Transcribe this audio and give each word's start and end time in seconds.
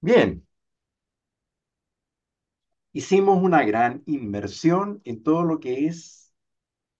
Bien, 0.00 0.44
hicimos 2.92 3.42
una 3.42 3.62
gran 3.64 4.02
inmersión 4.06 5.00
en 5.04 5.22
todo 5.22 5.42
lo 5.44 5.58
que 5.60 5.86
es 5.86 6.32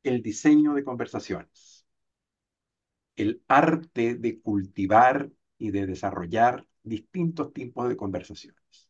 el 0.04 0.22
diseño 0.22 0.74
de 0.74 0.85
conversaciones, 0.85 1.87
el 3.16 3.42
arte 3.48 4.14
de 4.14 4.40
cultivar 4.40 5.30
y 5.58 5.71
de 5.72 5.87
desarrollar 5.87 6.66
distintos 6.82 7.53
tipos 7.53 7.87
de 7.88 7.97
conversaciones. 7.98 8.88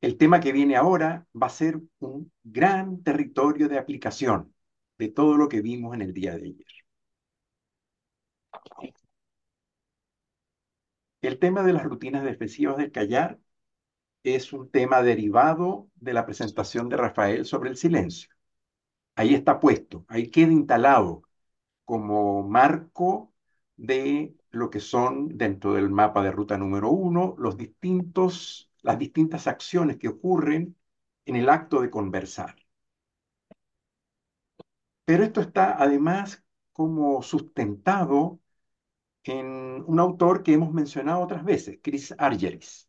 El 0.00 0.16
tema 0.18 0.40
que 0.40 0.50
viene 0.52 0.74
ahora 0.76 1.24
va 1.40 1.46
a 1.46 1.50
ser 1.50 1.80
un 2.00 2.32
gran 2.42 3.02
territorio 3.04 3.68
de 3.68 3.78
aplicación 3.78 4.52
de 4.98 5.08
todo 5.08 5.36
lo 5.36 5.48
que 5.48 5.60
vimos 5.62 5.94
en 5.94 6.02
el 6.02 6.12
día 6.12 6.32
de 6.36 6.46
ayer. 6.46 6.66
El 11.22 11.38
tema 11.38 11.62
de 11.62 11.72
las 11.72 11.84
rutinas 11.84 12.24
defensivas 12.24 12.76
del 12.76 12.92
callar 12.92 13.38
es 14.24 14.52
un 14.52 14.70
tema 14.70 15.02
derivado 15.02 15.90
de 15.96 16.12
la 16.14 16.26
presentación 16.26 16.88
de 16.88 16.96
Rafael 16.98 17.44
sobre 17.46 17.70
el 17.70 17.76
silencio. 17.76 18.30
Ahí 19.16 19.34
está 19.34 19.60
puesto, 19.60 20.04
ahí 20.08 20.30
queda 20.30 20.52
instalado 20.52 21.22
como 21.84 22.48
marco 22.48 23.34
de 23.76 24.36
lo 24.50 24.70
que 24.70 24.80
son 24.80 25.36
dentro 25.38 25.74
del 25.74 25.90
mapa 25.90 26.22
de 26.22 26.32
ruta 26.32 26.58
número 26.58 26.90
uno 26.90 27.34
los 27.38 27.56
distintos, 27.56 28.70
las 28.82 28.98
distintas 28.98 29.46
acciones 29.46 29.98
que 29.98 30.08
ocurren 30.08 30.76
en 31.26 31.36
el 31.36 31.48
acto 31.50 31.80
de 31.82 31.90
conversar. 31.90 32.56
Pero 35.04 35.24
esto 35.24 35.40
está 35.40 35.82
además 35.82 36.44
como 36.72 37.22
sustentado 37.22 38.40
en 39.28 39.84
un 39.86 40.00
autor 40.00 40.42
que 40.42 40.54
hemos 40.54 40.72
mencionado 40.72 41.20
otras 41.20 41.44
veces, 41.44 41.78
Chris 41.82 42.14
Argeris, 42.18 42.88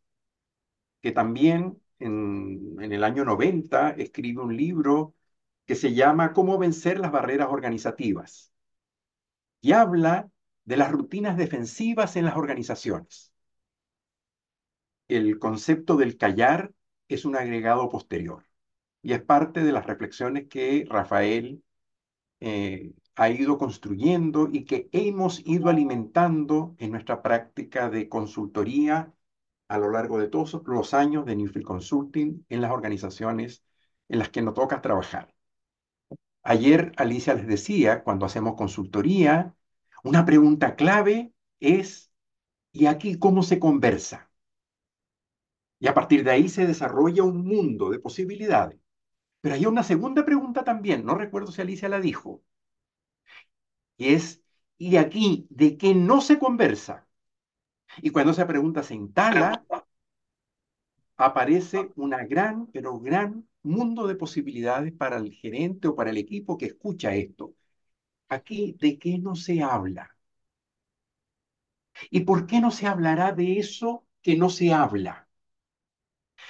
que 1.01 1.11
también 1.11 1.81
en, 1.99 2.77
el 2.81 3.03
año 3.03 3.25
90 3.25 3.91
escribe 3.91 4.41
un 4.41 4.55
libro 4.55 5.15
que 5.65 5.75
se 5.75 5.93
llama 5.93 6.33
Cómo 6.33 6.57
vencer 6.57 6.99
las 6.99 7.11
barreras 7.11 7.49
organizativas 7.49 8.51
y 9.61 9.73
habla 9.73 10.29
de 10.65 10.77
las 10.77 10.91
rutinas 10.91 11.37
defensivas 11.37 12.15
en 12.15 12.25
las 12.25 12.37
organizaciones. 12.37 13.33
El 15.09 15.39
concepto 15.39 15.97
del 15.97 16.17
callar 16.17 16.73
es 17.09 17.25
un 17.25 17.35
agregado 17.35 17.89
posterior 17.89 18.45
y 19.01 19.13
es 19.13 19.21
parte 19.21 19.63
de 19.63 19.71
las 19.73 19.85
reflexiones 19.85 20.47
que 20.47 20.85
Rafael 20.89 21.63
eh, 22.39 22.93
ha 23.15 23.29
ido 23.29 23.57
construyendo 23.57 24.49
y 24.51 24.65
que 24.65 24.89
hemos 24.91 25.45
ido 25.45 25.69
alimentando 25.69 26.75
en 26.79 26.91
nuestra 26.91 27.21
práctica 27.21 27.89
de 27.89 28.09
consultoría 28.09 29.13
a 29.67 29.77
lo 29.77 29.91
largo 29.91 30.19
de 30.19 30.27
todos 30.29 30.61
los 30.65 30.93
años 30.93 31.25
de 31.25 31.35
Newfield 31.35 31.65
Consulting 31.65 32.45
en 32.49 32.61
las 32.61 32.71
organizaciones 32.71 33.63
en 34.09 34.19
las 34.19 34.29
que 34.29 34.41
nos 34.41 34.53
toca 34.55 34.81
trabajar. 34.81 35.33
Ayer 36.43 36.91
Alicia 36.97 37.33
les 37.33 37.47
decía, 37.47 38.03
cuando 38.03 38.25
hacemos 38.25 38.55
consultoría, 38.55 39.55
una 40.03 40.25
pregunta 40.25 40.75
clave 40.75 41.33
es, 41.59 42.11
¿y 42.71 42.87
aquí 42.87 43.19
cómo 43.19 43.43
se 43.43 43.59
conversa? 43.59 44.31
Y 45.79 45.87
a 45.87 45.93
partir 45.93 46.23
de 46.23 46.31
ahí 46.31 46.49
se 46.49 46.65
desarrolla 46.67 47.23
un 47.23 47.43
mundo 47.45 47.89
de 47.89 47.99
posibilidades. 47.99 48.79
Pero 49.41 49.55
hay 49.55 49.65
una 49.65 49.83
segunda 49.83 50.25
pregunta 50.25 50.63
también, 50.63 51.05
no 51.05 51.15
recuerdo 51.15 51.51
si 51.51 51.61
Alicia 51.61 51.89
la 51.89 51.99
dijo, 52.01 52.43
y 53.99 54.15
es, 54.15 54.43
¿y 54.79 54.97
aquí 54.97 55.47
de 55.51 55.77
qué 55.77 55.95
no 55.95 56.21
se 56.21 56.39
conversa? 56.39 57.07
Y 58.01 58.11
cuando 58.11 58.31
esa 58.33 58.47
pregunta 58.47 58.83
se 58.83 58.95
instala, 58.95 59.65
aparece 61.17 61.91
una 61.97 62.25
gran, 62.25 62.65
pero 62.73 62.99
gran 62.99 63.47
mundo 63.63 64.07
de 64.07 64.15
posibilidades 64.15 64.91
para 64.93 65.17
el 65.17 65.31
gerente 65.33 65.87
o 65.87 65.95
para 65.95 66.09
el 66.09 66.17
equipo 66.17 66.57
que 66.57 66.65
escucha 66.67 67.13
esto. 67.15 67.53
Aquí, 68.29 68.75
¿de 68.79 68.99
qué 68.99 69.17
no 69.19 69.35
se 69.35 69.61
habla? 69.63 70.15
¿Y 72.11 72.19
por 72.21 72.45
qué 72.45 72.59
no 72.61 72.69
se 72.71 72.85
hablará 72.87 73.31
de 73.31 73.57
eso 73.59 74.05
que 74.21 74.35
no 74.37 74.49
se 74.51 74.71
habla? 74.73 75.27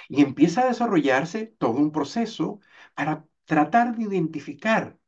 Y 0.08 0.22
empieza 0.22 0.62
a 0.62 0.66
desarrollarse 0.68 1.46
todo 1.58 1.72
un 1.78 1.90
proceso 1.92 2.60
para 2.94 3.24
tratar 3.46 3.96
de 3.96 4.02
identificar 4.04 4.98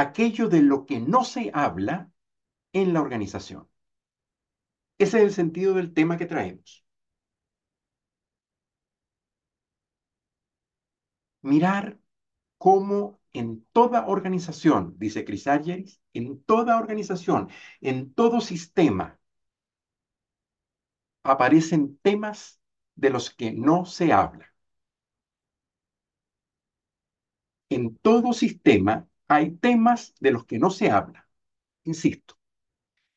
aquello 0.00 0.48
de 0.48 0.62
lo 0.62 0.86
que 0.86 1.00
no 1.00 1.24
se 1.24 1.50
habla 1.54 2.10
en 2.72 2.92
la 2.92 3.00
organización. 3.00 3.68
Ese 4.98 5.18
es 5.18 5.24
el 5.24 5.32
sentido 5.32 5.74
del 5.74 5.92
tema 5.94 6.16
que 6.18 6.26
traemos. 6.26 6.84
Mirar 11.42 11.98
cómo 12.58 13.20
en 13.32 13.64
toda 13.72 14.06
organización, 14.06 14.94
dice 14.98 15.24
Chris 15.24 15.46
en 16.12 16.42
toda 16.44 16.78
organización, 16.78 17.48
en 17.80 18.12
todo 18.14 18.40
sistema, 18.40 19.18
aparecen 21.22 21.98
temas 22.02 22.60
de 22.94 23.10
los 23.10 23.30
que 23.30 23.52
no 23.52 23.84
se 23.84 24.12
habla. 24.12 24.52
En 27.70 27.96
todo 27.98 28.32
sistema 28.32 29.09
hay 29.30 29.52
temas 29.52 30.12
de 30.20 30.32
los 30.32 30.44
que 30.44 30.58
no 30.58 30.70
se 30.70 30.90
habla, 30.90 31.28
insisto. 31.84 32.36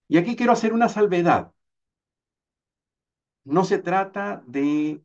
Y 0.07 0.17
aquí 0.17 0.35
quiero 0.35 0.53
hacer 0.53 0.73
una 0.73 0.87
salvedad. 0.87 1.51
No 3.45 3.63
se 3.63 3.77
trata 3.79 4.43
de 4.45 5.01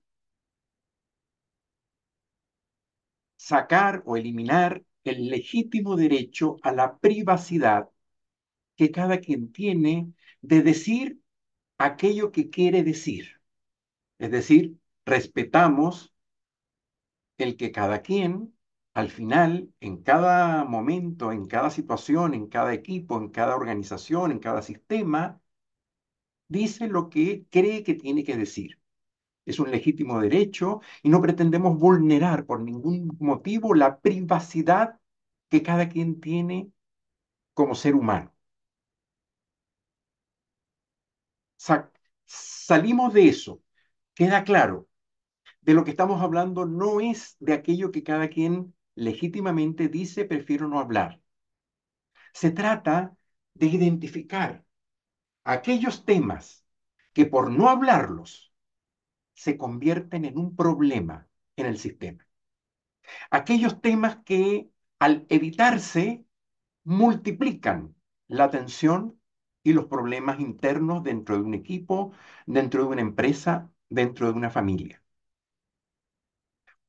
sacar 3.37 4.03
o 4.05 4.17
eliminar 4.19 4.85
el 5.05 5.29
legítimo 5.31 5.97
derecho 5.97 6.57
a 6.63 6.73
la 6.73 6.99
privacidad 6.99 7.89
que 8.77 8.91
cada 8.91 9.19
quien 9.21 9.51
tiene 9.51 10.13
de 10.43 10.63
decir 10.63 11.21
aquello 11.79 12.33
que 12.33 12.51
quiere 12.51 12.83
decir. 12.85 13.41
Es 14.19 14.31
decir, 14.31 14.79
respetamos 15.07 16.13
el 17.39 17.57
que 17.57 17.73
cada 17.73 18.03
quien, 18.03 18.58
al 18.99 19.11
final, 19.11 19.73
en 19.81 20.03
cada 20.03 20.65
momento, 20.65 21.31
en 21.33 21.47
cada 21.47 21.71
situación, 21.71 22.35
en 22.35 22.49
cada 22.49 22.75
equipo, 22.75 23.17
en 23.19 23.29
cada 23.31 23.55
organización, 23.57 24.33
en 24.33 24.41
cada 24.41 24.61
sistema, 24.63 25.41
dice 26.49 26.89
lo 26.89 27.09
que 27.11 27.47
cree 27.51 27.83
que 27.85 27.95
tiene 27.95 28.25
que 28.25 28.37
decir. 28.37 28.79
Es 29.47 29.61
un 29.61 29.71
legítimo 29.73 30.21
derecho 30.21 30.81
y 31.03 31.11
no 31.11 31.23
pretendemos 31.23 31.79
vulnerar 31.79 32.47
por 32.47 32.61
ningún 32.63 33.17
motivo 33.21 33.75
la 33.75 34.01
privacidad 34.01 35.01
que 35.51 35.63
cada 35.63 35.89
quien 35.89 36.21
tiene 36.21 36.73
como 37.55 37.75
ser 37.75 37.95
humano. 37.97 38.33
salimos 42.27 43.13
de 43.15 43.29
eso. 43.29 43.63
Queda 44.15 44.45
claro, 44.45 44.89
de 45.63 45.75
lo 45.75 45.85
que 45.85 45.93
estamos 45.93 46.23
hablando 46.23 46.67
no 46.67 47.01
es 47.01 47.37
de 47.41 47.55
aquello 47.55 47.93
que 47.93 48.03
cada 48.03 48.29
quien 48.29 48.75
legítimamente 48.99 49.89
dice 49.89 50.25
prefiero 50.25 50.69
no 50.69 50.81
hablar. 50.81 51.21
Se 52.33 52.51
trata 52.51 53.17
de 53.55 53.67
identificar 53.67 54.65
aquellos 55.45 56.05
temas 56.05 56.65
que 57.13 57.27
por 57.27 57.51
no 57.51 57.69
hablarlos 57.69 58.53
se 59.35 59.57
convierten 59.57 60.25
en 60.25 60.39
un 60.39 60.57
problema 60.57 61.29
en 61.57 61.67
el 61.67 61.79
sistema. 61.79 62.27
Aquellos 63.31 63.81
temas 63.81 64.19
que 64.25 64.71
al 64.99 65.27
evitarse 65.29 66.25
multiplican 66.85 67.95
la 68.29 68.51
tensión 68.51 69.21
y 69.63 69.73
los 69.73 69.87
problemas 69.87 70.41
internos 70.41 71.03
dentro 71.05 71.37
de 71.37 71.43
un 71.43 71.55
equipo, 71.55 72.13
dentro 72.47 72.83
de 72.85 72.89
una 72.89 73.03
empresa, 73.03 73.71
dentro 73.89 74.27
de 74.29 74.33
una 74.35 74.51
familia. 74.51 75.03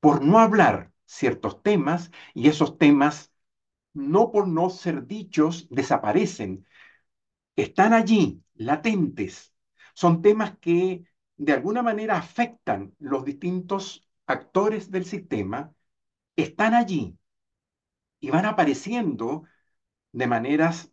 Por 0.01 0.23
no 0.25 0.39
hablar 0.39 0.91
ciertos 1.09 1.63
temas 1.63 2.11
y 2.35 2.49
esos 2.49 2.77
temas, 2.77 3.33
no 3.93 4.31
por 4.31 4.47
no 4.47 4.69
ser 4.69 5.07
dichos, 5.07 5.67
desaparecen. 5.71 6.67
Están 7.55 7.93
allí, 7.93 8.43
latentes. 8.55 9.53
Son 9.95 10.21
temas 10.21 10.57
que 10.59 11.03
de 11.37 11.53
alguna 11.53 11.81
manera 11.81 12.17
afectan 12.17 12.95
los 12.99 13.25
distintos 13.25 14.07
actores 14.27 14.91
del 14.91 15.05
sistema, 15.05 15.73
están 16.35 16.73
allí 16.75 17.17
y 18.19 18.29
van 18.29 18.45
apareciendo 18.45 19.43
de 20.11 20.27
maneras 20.27 20.91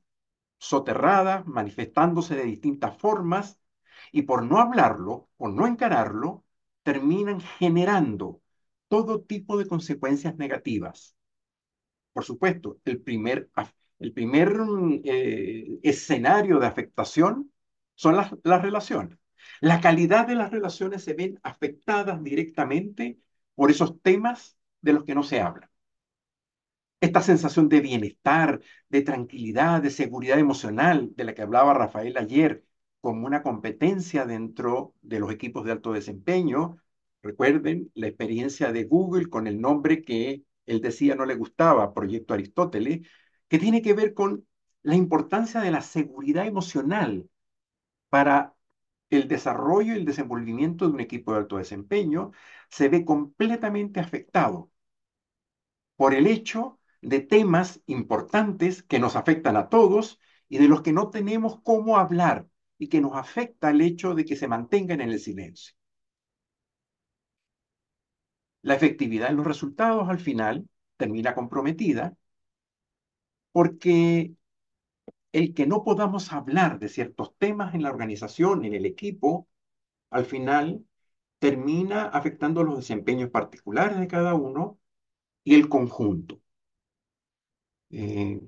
soterradas, 0.58 1.46
manifestándose 1.46 2.36
de 2.36 2.44
distintas 2.44 2.96
formas, 2.98 3.60
y 4.12 4.22
por 4.22 4.44
no 4.44 4.60
hablarlo, 4.60 5.28
por 5.36 5.52
no 5.52 5.66
encararlo, 5.66 6.44
terminan 6.82 7.40
generando 7.40 8.42
todo 8.88 9.22
tipo 9.22 9.58
de 9.58 9.66
consecuencias 9.66 10.36
negativas. 10.36 11.16
Por 12.12 12.24
supuesto, 12.24 12.78
el 12.84 13.00
primer, 13.02 13.50
el 13.98 14.12
primer 14.12 14.52
eh, 15.04 15.78
escenario 15.82 16.58
de 16.58 16.66
afectación 16.66 17.52
son 17.94 18.16
las, 18.16 18.32
las 18.42 18.62
relaciones. 18.62 19.18
La 19.60 19.80
calidad 19.80 20.26
de 20.26 20.34
las 20.34 20.50
relaciones 20.50 21.04
se 21.04 21.14
ven 21.14 21.38
afectadas 21.42 22.22
directamente 22.22 23.18
por 23.54 23.70
esos 23.70 24.00
temas 24.02 24.56
de 24.80 24.92
los 24.94 25.04
que 25.04 25.14
no 25.14 25.22
se 25.22 25.40
habla. 25.40 25.70
Esta 27.00 27.20
sensación 27.22 27.68
de 27.68 27.80
bienestar, 27.80 28.60
de 28.88 29.02
tranquilidad, 29.02 29.82
de 29.82 29.90
seguridad 29.90 30.38
emocional 30.38 31.10
de 31.14 31.24
la 31.24 31.34
que 31.34 31.42
hablaba 31.42 31.74
Rafael 31.74 32.16
ayer, 32.16 32.64
como 33.00 33.26
una 33.26 33.42
competencia 33.42 34.24
dentro 34.26 34.94
de 35.02 35.20
los 35.20 35.30
equipos 35.30 35.64
de 35.64 35.72
alto 35.72 35.92
desempeño. 35.92 36.78
Recuerden 37.26 37.90
la 37.94 38.06
experiencia 38.06 38.72
de 38.72 38.84
Google 38.84 39.28
con 39.28 39.46
el 39.48 39.60
nombre 39.60 40.02
que 40.02 40.44
él 40.66 40.80
decía 40.80 41.16
no 41.16 41.26
le 41.26 41.34
gustaba, 41.34 41.92
Proyecto 41.92 42.34
Aristóteles, 42.34 43.06
que 43.48 43.58
tiene 43.58 43.82
que 43.82 43.94
ver 43.94 44.14
con 44.14 44.46
la 44.82 44.94
importancia 44.94 45.60
de 45.60 45.72
la 45.72 45.80
seguridad 45.82 46.46
emocional 46.46 47.28
para 48.10 48.54
el 49.10 49.28
desarrollo 49.28 49.94
y 49.94 49.98
el 49.98 50.04
desenvolvimiento 50.04 50.86
de 50.86 50.94
un 50.94 51.00
equipo 51.00 51.32
de 51.32 51.38
alto 51.38 51.58
desempeño, 51.58 52.32
se 52.70 52.88
ve 52.88 53.04
completamente 53.04 54.00
afectado 54.00 54.70
por 55.96 56.14
el 56.14 56.26
hecho 56.26 56.78
de 57.02 57.20
temas 57.20 57.82
importantes 57.86 58.82
que 58.82 58.98
nos 58.98 59.16
afectan 59.16 59.56
a 59.56 59.68
todos 59.68 60.20
y 60.48 60.58
de 60.58 60.68
los 60.68 60.82
que 60.82 60.92
no 60.92 61.10
tenemos 61.10 61.60
cómo 61.62 61.98
hablar 61.98 62.48
y 62.78 62.88
que 62.88 63.00
nos 63.00 63.16
afecta 63.16 63.70
el 63.70 63.80
hecho 63.80 64.14
de 64.14 64.24
que 64.24 64.36
se 64.36 64.48
mantengan 64.48 65.00
en 65.00 65.10
el 65.10 65.20
silencio. 65.20 65.75
La 68.66 68.74
efectividad 68.74 69.30
en 69.30 69.36
los 69.36 69.46
resultados 69.46 70.08
al 70.08 70.18
final 70.18 70.68
termina 70.96 71.34
comprometida 71.36 72.16
porque 73.52 74.34
el 75.32 75.54
que 75.54 75.66
no 75.66 75.84
podamos 75.84 76.32
hablar 76.32 76.80
de 76.80 76.88
ciertos 76.88 77.36
temas 77.38 77.74
en 77.74 77.82
la 77.84 77.90
organización, 77.90 78.64
en 78.64 78.74
el 78.74 78.84
equipo, 78.86 79.48
al 80.10 80.24
final 80.26 80.84
termina 81.38 82.06
afectando 82.06 82.64
los 82.64 82.76
desempeños 82.78 83.30
particulares 83.30 84.00
de 84.00 84.08
cada 84.08 84.34
uno 84.34 84.80
y 85.44 85.54
el 85.54 85.68
conjunto. 85.68 86.40
Eh, 87.90 88.40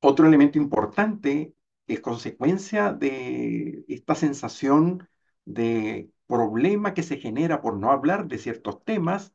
otro 0.00 0.26
elemento 0.26 0.58
importante 0.58 1.54
es 1.86 2.00
consecuencia 2.00 2.92
de 2.94 3.84
esta 3.88 4.14
sensación 4.14 5.06
de 5.44 6.10
problema 6.26 6.94
que 6.94 7.02
se 7.02 7.18
genera 7.18 7.60
por 7.60 7.76
no 7.76 7.90
hablar 7.90 8.26
de 8.26 8.38
ciertos 8.38 8.82
temas, 8.84 9.34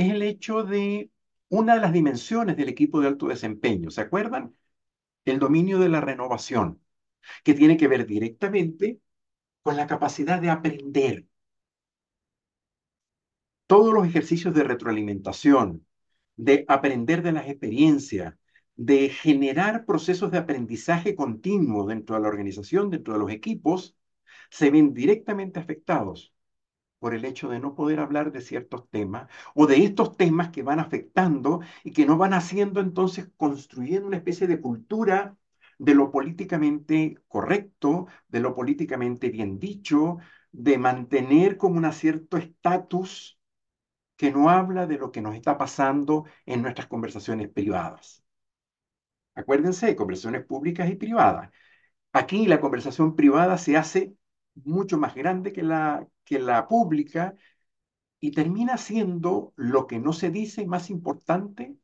es 0.00 0.10
el 0.10 0.22
hecho 0.22 0.64
de 0.64 1.10
una 1.48 1.74
de 1.74 1.80
las 1.80 1.92
dimensiones 1.92 2.56
del 2.56 2.68
equipo 2.68 3.00
de 3.00 3.08
alto 3.08 3.28
desempeño. 3.28 3.90
¿Se 3.90 4.00
acuerdan? 4.00 4.56
El 5.24 5.38
dominio 5.38 5.78
de 5.78 5.88
la 5.90 6.00
renovación, 6.00 6.82
que 7.44 7.54
tiene 7.54 7.76
que 7.76 7.88
ver 7.88 8.06
directamente 8.06 9.00
con 9.62 9.76
la 9.76 9.86
capacidad 9.86 10.40
de 10.40 10.50
aprender. 10.50 11.26
Todos 13.66 13.92
los 13.94 14.06
ejercicios 14.06 14.54
de 14.54 14.64
retroalimentación, 14.64 15.86
de 16.36 16.64
aprender 16.68 17.22
de 17.22 17.32
las 17.32 17.48
experiencias, 17.48 18.34
de 18.76 19.10
generar 19.10 19.84
procesos 19.84 20.30
de 20.30 20.38
aprendizaje 20.38 21.14
continuo 21.14 21.86
dentro 21.86 22.16
de 22.16 22.22
la 22.22 22.28
organización, 22.28 22.90
dentro 22.90 23.12
de 23.14 23.20
los 23.20 23.30
equipos, 23.30 23.96
se 24.50 24.70
ven 24.70 24.94
directamente 24.94 25.60
afectados 25.60 26.32
por 27.00 27.14
el 27.14 27.24
hecho 27.24 27.48
de 27.48 27.58
no 27.60 27.74
poder 27.74 28.00
hablar 28.00 28.32
de 28.32 28.40
ciertos 28.42 28.88
temas 28.90 29.28
o 29.54 29.66
de 29.66 29.84
estos 29.84 30.16
temas 30.16 30.50
que 30.50 30.62
van 30.62 30.80
afectando 30.80 31.60
y 31.84 31.92
que 31.92 32.06
no 32.06 32.16
van 32.18 32.34
haciendo 32.34 32.80
entonces 32.80 33.30
construyendo 33.36 34.06
una 34.08 34.18
especie 34.18 34.46
de 34.46 34.60
cultura 34.60 35.36
de 35.78 35.94
lo 35.94 36.12
políticamente 36.12 37.18
correcto, 37.28 38.06
de 38.28 38.40
lo 38.40 38.54
políticamente 38.54 39.30
bien 39.30 39.58
dicho, 39.58 40.18
de 40.52 40.78
mantener 40.78 41.56
como 41.56 41.78
un 41.78 41.92
cierto 41.92 42.36
estatus 42.36 43.40
que 44.16 44.30
no 44.30 44.50
habla 44.50 44.86
de 44.86 44.98
lo 44.98 45.12
que 45.12 45.22
nos 45.22 45.34
está 45.34 45.58
pasando 45.58 46.26
en 46.46 46.62
nuestras 46.62 46.88
conversaciones 46.88 47.48
privadas. 47.48 48.22
Acuérdense, 49.34 49.86
de 49.86 49.96
conversaciones 49.96 50.44
públicas 50.44 50.88
y 50.90 50.96
privadas. 50.96 51.50
Aquí 52.12 52.46
la 52.46 52.60
conversación 52.60 53.16
privada 53.16 53.58
se 53.58 53.76
hace 53.76 54.14
mucho 54.64 54.98
más 54.98 55.14
grande 55.14 55.52
que 55.52 55.62
la, 55.62 56.06
que 56.24 56.38
la 56.38 56.68
pública 56.68 57.34
y 58.20 58.32
termina 58.32 58.76
siendo 58.78 59.52
lo 59.56 59.86
que 59.86 59.98
no 60.00 60.12
se 60.14 60.30
dice 60.30 60.66
más 60.66 60.90
importante 60.90 61.76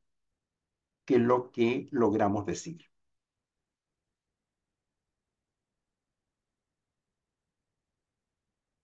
que 1.06 1.18
lo 1.18 1.50
que 1.50 1.88
logramos 1.90 2.44
decir. 2.46 2.78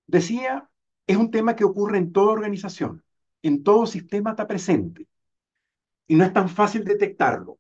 Decía, 0.07 0.71
es 1.09 1.17
un 1.17 1.31
tema 1.33 1.57
que 1.57 1.65
ocurre 1.65 1.99
en 1.99 2.13
toda 2.13 2.33
organización, 2.33 3.05
en 3.43 3.63
todo 3.65 3.87
sistema 3.87 4.31
está 4.31 4.47
presente 4.47 5.09
y 6.07 6.15
no 6.17 6.25
es 6.25 6.33
tan 6.33 6.49
fácil 6.49 6.85
detectarlo 6.85 7.59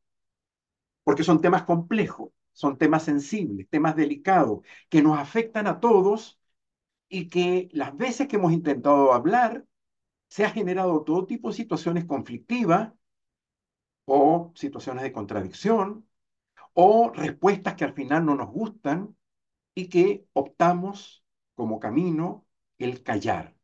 porque 1.05 1.25
son 1.25 1.41
temas 1.41 1.63
complejos, 1.65 2.31
son 2.53 2.79
temas 2.79 3.05
sensibles, 3.05 3.69
temas 3.71 3.97
delicados, 3.97 4.61
que 4.89 5.03
nos 5.03 5.19
afectan 5.19 5.67
a 5.67 5.81
todos 5.81 6.41
y 7.09 7.29
que 7.29 7.69
las 7.73 7.97
veces 7.97 8.29
que 8.29 8.37
hemos 8.37 8.53
intentado 8.53 9.13
hablar, 9.13 9.67
se 10.29 10.45
ha 10.45 10.51
generado 10.51 11.05
todo 11.05 11.27
tipo 11.27 11.49
de 11.51 11.55
situaciones 11.57 12.05
conflictivas 12.07 12.93
o 14.05 14.53
situaciones 14.55 15.03
de 15.03 15.13
contradicción 15.13 16.07
o 16.75 17.13
respuestas 17.15 17.75
que 17.77 17.85
al 17.85 17.95
final 17.95 18.27
no 18.27 18.35
nos 18.37 18.51
gustan 18.51 19.17
y 19.75 19.89
que 19.89 20.27
optamos 20.35 21.25
como 21.55 21.81
camino 21.81 22.47
el 22.79 23.03
callar. 23.03 23.57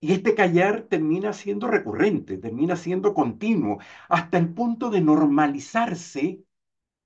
Y 0.00 0.12
este 0.12 0.34
callar 0.34 0.82
termina 0.88 1.32
siendo 1.32 1.66
recurrente, 1.66 2.38
termina 2.38 2.76
siendo 2.76 3.14
continuo, 3.14 3.78
hasta 4.08 4.38
el 4.38 4.52
punto 4.54 4.90
de 4.90 5.00
normalizarse 5.00 6.44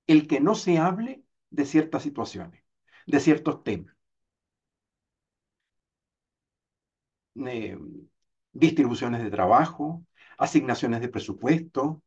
el 0.07 0.27
que 0.27 0.39
no 0.39 0.55
se 0.55 0.77
hable 0.77 1.23
de 1.49 1.65
ciertas 1.65 2.03
situaciones, 2.03 2.63
de 3.07 3.19
ciertos 3.19 3.63
temas. 3.63 3.95
Eh, 7.45 7.77
distribuciones 8.53 9.23
de 9.23 9.31
trabajo, 9.31 10.05
asignaciones 10.37 11.01
de 11.01 11.09
presupuesto, 11.09 12.01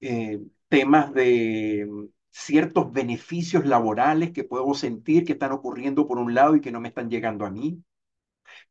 eh, 0.00 0.40
temas 0.68 1.12
de 1.14 1.88
ciertos 2.30 2.92
beneficios 2.92 3.64
laborales 3.64 4.32
que 4.32 4.44
puedo 4.44 4.74
sentir 4.74 5.24
que 5.24 5.34
están 5.34 5.52
ocurriendo 5.52 6.08
por 6.08 6.18
un 6.18 6.34
lado 6.34 6.56
y 6.56 6.60
que 6.60 6.72
no 6.72 6.80
me 6.80 6.88
están 6.88 7.10
llegando 7.10 7.46
a 7.46 7.50
mí, 7.50 7.82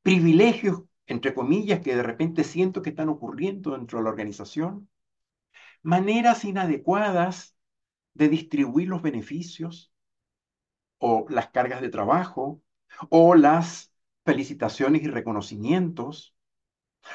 privilegios 0.02 0.84
entre 1.08 1.34
comillas, 1.34 1.82
que 1.82 1.96
de 1.96 2.04
repente 2.04 2.44
siento 2.44 2.82
que 2.82 2.90
están 2.92 3.10
ocurriendo 3.10 3.72
dentro 3.72 4.00
de 4.00 4.04
la 4.06 4.10
organización, 4.10 4.90
maneras 5.82 6.46
inadecuadas 6.46 7.56
de 8.14 8.30
distribuir 8.30 8.88
los 8.90 9.02
beneficios 9.02 9.92
o 10.98 11.26
las 11.30 11.50
cargas 11.50 11.82
de 11.82 11.90
trabajo 11.90 12.62
o 13.10 13.36
las 13.36 13.94
felicitaciones 14.26 15.04
y 15.04 15.08
reconocimientos, 15.08 16.36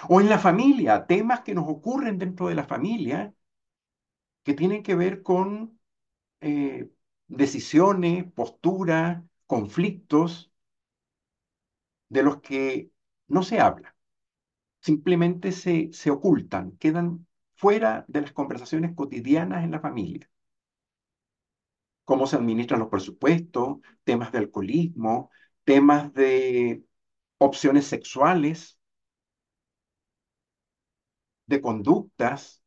o 0.08 0.20
en 0.20 0.28
la 0.28 0.38
familia, 0.38 1.06
temas 1.06 1.40
que 1.42 1.54
nos 1.54 1.66
ocurren 1.68 2.18
dentro 2.18 2.48
de 2.48 2.54
la 2.54 2.64
familia 2.64 3.34
que 4.42 4.54
tienen 4.54 4.82
que 4.82 4.94
ver 4.94 5.22
con 5.22 5.78
eh, 6.40 6.90
decisiones, 7.28 8.30
posturas, 8.32 9.22
conflictos, 9.46 10.52
de 12.08 12.22
los 12.22 12.40
que 12.40 12.90
no 13.28 13.42
se 13.42 13.60
habla, 13.60 13.96
simplemente 14.80 15.52
se, 15.52 15.90
se 15.92 16.10
ocultan, 16.10 16.72
quedan 16.78 17.26
fuera 17.56 18.04
de 18.08 18.22
las 18.22 18.32
conversaciones 18.32 18.94
cotidianas 18.94 19.64
en 19.64 19.72
la 19.72 19.80
familia. 19.80 20.30
Cómo 22.08 22.26
se 22.26 22.36
administran 22.36 22.80
los 22.80 22.88
presupuestos, 22.88 23.78
temas 24.02 24.32
de 24.32 24.38
alcoholismo, 24.38 25.30
temas 25.64 26.10
de 26.14 26.82
opciones 27.38 27.86
sexuales, 27.86 28.78
de 31.46 31.60
conductas, 31.60 32.62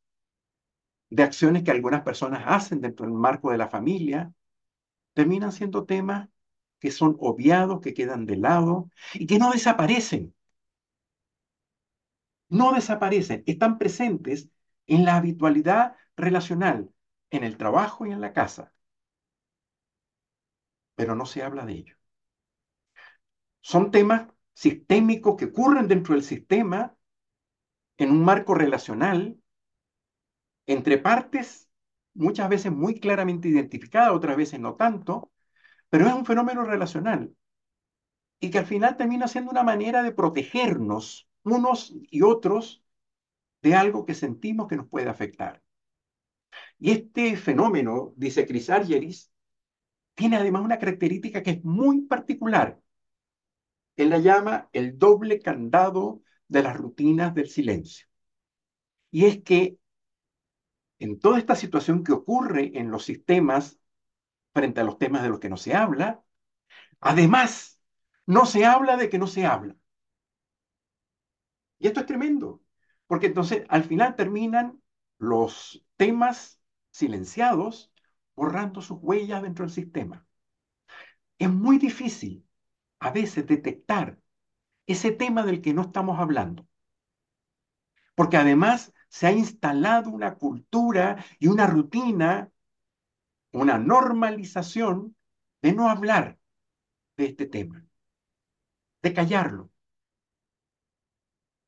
de 1.10 1.24
acciones 1.24 1.64
que 1.64 1.72
algunas 1.72 2.04
personas 2.04 2.44
hacen 2.46 2.82
dentro 2.82 3.08
del 3.08 3.16
marco 3.16 3.50
de 3.50 3.58
la 3.58 3.68
familia, 3.68 4.32
terminan 5.14 5.52
siendo 5.52 5.86
temas 5.86 6.30
que 6.80 6.92
son 6.92 7.18
obviados, 7.20 7.82
que 7.82 7.96
quedan 7.96 8.28
de 8.28 8.38
lado 8.38 8.92
y 9.16 9.26
que 9.26 9.40
no 9.40 9.52
desaparecen, 9.52 10.36
no 12.50 12.74
desaparecen, 12.74 13.44
están 13.48 13.80
presentes 13.80 14.50
en 14.86 15.04
la 15.06 15.16
habitualidad 15.16 15.96
relacional, 16.16 16.92
en 17.32 17.44
el 17.44 17.58
trabajo 17.58 18.06
y 18.06 18.12
en 18.12 18.22
la 18.22 18.34
casa, 18.34 18.72
pero 21.02 21.16
no 21.16 21.26
se 21.26 21.42
habla 21.42 21.66
de 21.66 21.74
ello. 21.74 21.96
Son 23.62 23.90
temas 23.90 24.28
sistémicos 24.54 25.36
que 25.36 25.46
ocurren 25.46 25.88
dentro 25.88 26.14
del 26.14 26.24
sistema 26.24 26.96
en 27.98 28.12
un 28.12 28.24
marco 28.24 28.54
relacional 28.54 29.42
entre 30.68 31.00
partes 31.00 31.72
muchas 32.14 32.50
veces 32.50 32.72
muy 32.72 33.00
claramente 33.00 33.48
identificadas, 33.48 34.12
otras 34.12 34.38
veces 34.38 34.60
no 34.60 34.76
tanto, 34.76 35.32
pero 35.90 36.06
es 36.06 36.14
un 36.14 36.24
fenómeno 36.24 36.66
relacional 36.66 37.36
y 38.40 38.52
que 38.52 38.60
al 38.60 38.68
final 38.68 38.96
termina 38.96 39.28
siendo 39.28 39.50
una 39.50 39.64
manera 39.64 40.04
de 40.04 40.12
protegernos 40.12 41.28
unos 41.42 41.96
y 42.12 42.22
otros 42.22 42.84
de 43.64 43.74
algo 43.74 44.06
que 44.06 44.14
sentimos 44.14 44.68
que 44.68 44.76
nos 44.78 44.88
puede 44.88 45.10
afectar. 45.10 45.64
Y 46.78 46.92
este 46.92 47.36
fenómeno, 47.38 48.14
dice 48.18 48.46
Crisálgeris, 48.46 49.32
tiene 50.16 50.38
además 50.38 50.64
una 50.64 50.80
característica 50.80 51.44
que 51.44 51.52
es 51.52 51.64
muy 51.64 52.02
particular. 52.02 52.80
Él 53.96 54.10
la 54.10 54.20
llama 54.20 54.70
el 54.74 54.98
doble 54.98 55.40
candado 55.40 56.22
de 56.48 56.64
las 56.64 56.76
rutinas 56.76 57.34
del 57.34 57.50
silencio. 57.50 58.08
Y 59.12 59.26
es 59.26 59.44
que 59.44 59.78
en 61.00 61.20
toda 61.20 61.40
esta 61.40 61.56
situación 61.56 62.04
que 62.04 62.12
ocurre 62.14 62.72
en 62.78 62.92
los 62.92 63.06
sistemas 63.06 63.80
frente 64.54 64.82
a 64.82 64.84
los 64.84 64.98
temas 64.98 65.24
de 65.24 65.30
los 65.30 65.40
que 65.40 65.50
no 65.50 65.58
se 65.58 65.74
habla, 65.74 66.24
además, 67.00 67.80
no 68.26 68.46
se 68.46 68.66
habla 68.66 68.98
de 68.98 69.10
que 69.10 69.20
no 69.20 69.28
se 69.28 69.46
habla. 69.46 69.76
Y 71.80 71.88
esto 71.88 72.02
es 72.02 72.06
tremendo, 72.06 72.62
porque 73.08 73.28
entonces 73.28 73.66
al 73.70 73.84
final 73.84 74.16
terminan 74.16 74.82
los 75.18 75.84
temas 75.98 76.62
silenciados 76.92 77.91
borrando 78.42 78.82
sus 78.82 78.98
huellas 79.00 79.44
dentro 79.44 79.66
del 79.66 79.72
sistema. 79.72 80.26
Es 81.38 81.48
muy 81.48 81.78
difícil 81.78 82.44
a 83.00 83.12
veces 83.12 83.46
detectar 83.46 84.18
ese 84.88 85.12
tema 85.12 85.44
del 85.44 85.62
que 85.62 85.76
no 85.76 85.84
estamos 85.84 86.18
hablando, 86.20 86.68
porque 88.16 88.38
además 88.38 88.94
se 89.10 89.28
ha 89.28 89.32
instalado 89.32 90.10
una 90.10 90.40
cultura 90.40 91.24
y 91.38 91.50
una 91.50 91.68
rutina, 91.68 92.52
una 93.52 93.78
normalización 93.78 95.16
de 95.62 95.74
no 95.74 95.88
hablar 95.88 96.40
de 97.18 97.26
este 97.26 97.46
tema, 97.46 97.86
de 99.04 99.14
callarlo. 99.14 99.70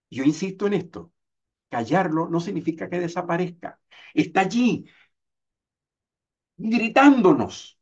Yo 0.09 0.23
insisto 0.23 0.65
en 0.65 0.73
esto, 0.73 1.13
callarlo 1.69 2.27
no 2.29 2.39
significa 2.39 2.89
que 2.89 2.99
desaparezca, 2.99 3.79
está 4.15 4.41
allí, 4.41 4.87
gritándonos. 6.57 7.79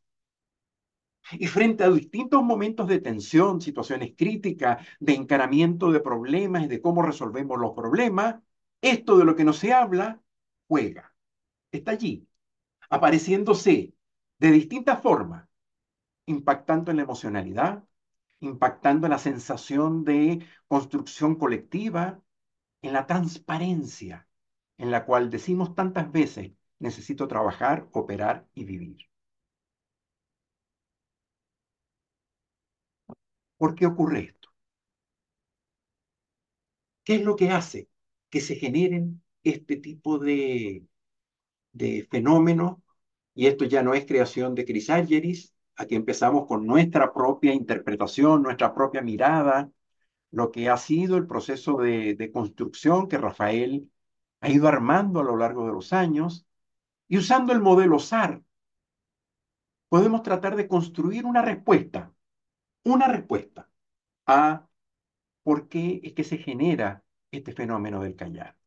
Y 1.34 1.48
frente 1.48 1.84
a 1.84 1.90
distintos 1.90 2.44
momentos 2.44 2.88
de 2.88 3.00
tensión, 3.00 3.62
situaciones 3.62 4.14
críticas, 4.18 4.86
de 5.00 5.14
encaramiento 5.14 5.92
de 5.92 6.02
problemas 6.02 6.64
y 6.64 6.68
de 6.68 6.82
cómo 6.82 7.02
resolvemos 7.02 7.60
los 7.60 7.74
problemas, 7.74 8.36
esto 8.82 9.18
de 9.18 9.26
lo 9.26 9.36
que 9.36 9.46
no 9.46 9.54
se 9.54 9.74
habla 9.74 10.22
juega. 10.68 11.14
Está 11.72 11.92
allí, 11.92 12.28
apareciéndose 12.90 13.94
de 14.40 14.52
distintas 14.52 15.02
formas, 15.02 15.48
impactando 16.26 16.92
en 16.92 16.98
la 16.98 17.04
emocionalidad, 17.04 17.84
impactando 18.40 19.08
en 19.08 19.12
la 19.12 19.20
sensación 19.20 20.04
de 20.04 20.46
construcción 20.68 21.36
colectiva, 21.36 22.22
en 22.82 22.94
la 22.94 23.06
transparencia 23.08 24.28
en 24.78 24.92
la 24.92 25.06
cual 25.06 25.30
decimos 25.30 25.76
tantas 25.76 26.12
veces 26.12 26.54
necesito 26.82 27.28
trabajar, 27.30 27.88
operar 27.94 28.48
y 28.56 28.66
vivir. 28.66 28.98
¿Por 33.58 33.76
qué 33.76 33.86
ocurre 33.86 34.20
esto? 34.26 34.50
¿Qué 37.04 37.16
es 37.16 37.24
lo 37.24 37.36
que 37.36 37.50
hace 37.50 37.90
que 38.30 38.42
se 38.42 38.56
generen 38.56 39.22
este 39.44 39.78
tipo 39.78 40.18
de, 40.20 40.86
de 41.74 42.08
fenómenos? 42.12 42.78
Y 43.36 43.48
esto 43.48 43.66
ya 43.66 43.84
no 43.84 43.94
es 43.94 44.06
creación 44.06 44.56
de 44.56 44.66
Crisálgeris, 44.66 45.54
aquí 45.78 45.96
empezamos 45.96 46.48
con 46.48 46.68
nuestra 46.68 47.14
propia 47.14 47.54
interpretación, 47.54 48.44
nuestra 48.44 48.74
propia 48.76 49.02
mirada, 49.02 49.72
lo 50.32 50.52
que 50.52 50.70
ha 50.70 50.78
sido 50.78 51.18
el 51.18 51.28
proceso 51.28 51.78
de, 51.78 52.16
de 52.16 52.32
construcción 52.32 53.08
que 53.10 53.18
Rafael 53.20 53.92
ha 54.42 54.50
ido 54.50 54.68
armando 54.68 55.22
a 55.22 55.24
lo 55.24 55.38
largo 55.38 55.68
de 55.68 55.74
los 55.74 55.94
años 55.94 56.46
y 57.12 57.18
usando 57.18 57.52
el 57.52 57.60
modelo 57.60 58.00
SAR, 58.00 58.42
podemos 59.90 60.24
tratar 60.24 60.56
de 60.56 60.70
construir 60.70 61.26
una 61.26 61.42
respuesta, 61.42 62.14
una 62.86 63.08
respuesta 63.10 63.70
a 64.28 64.70
por 65.44 65.68
qué 65.68 66.00
es 66.06 66.14
que 66.14 66.24
se 66.24 66.38
genera 66.38 67.04
este 67.32 67.52
fenómeno 67.52 68.02
del 68.02 68.16
callar. 68.16 68.58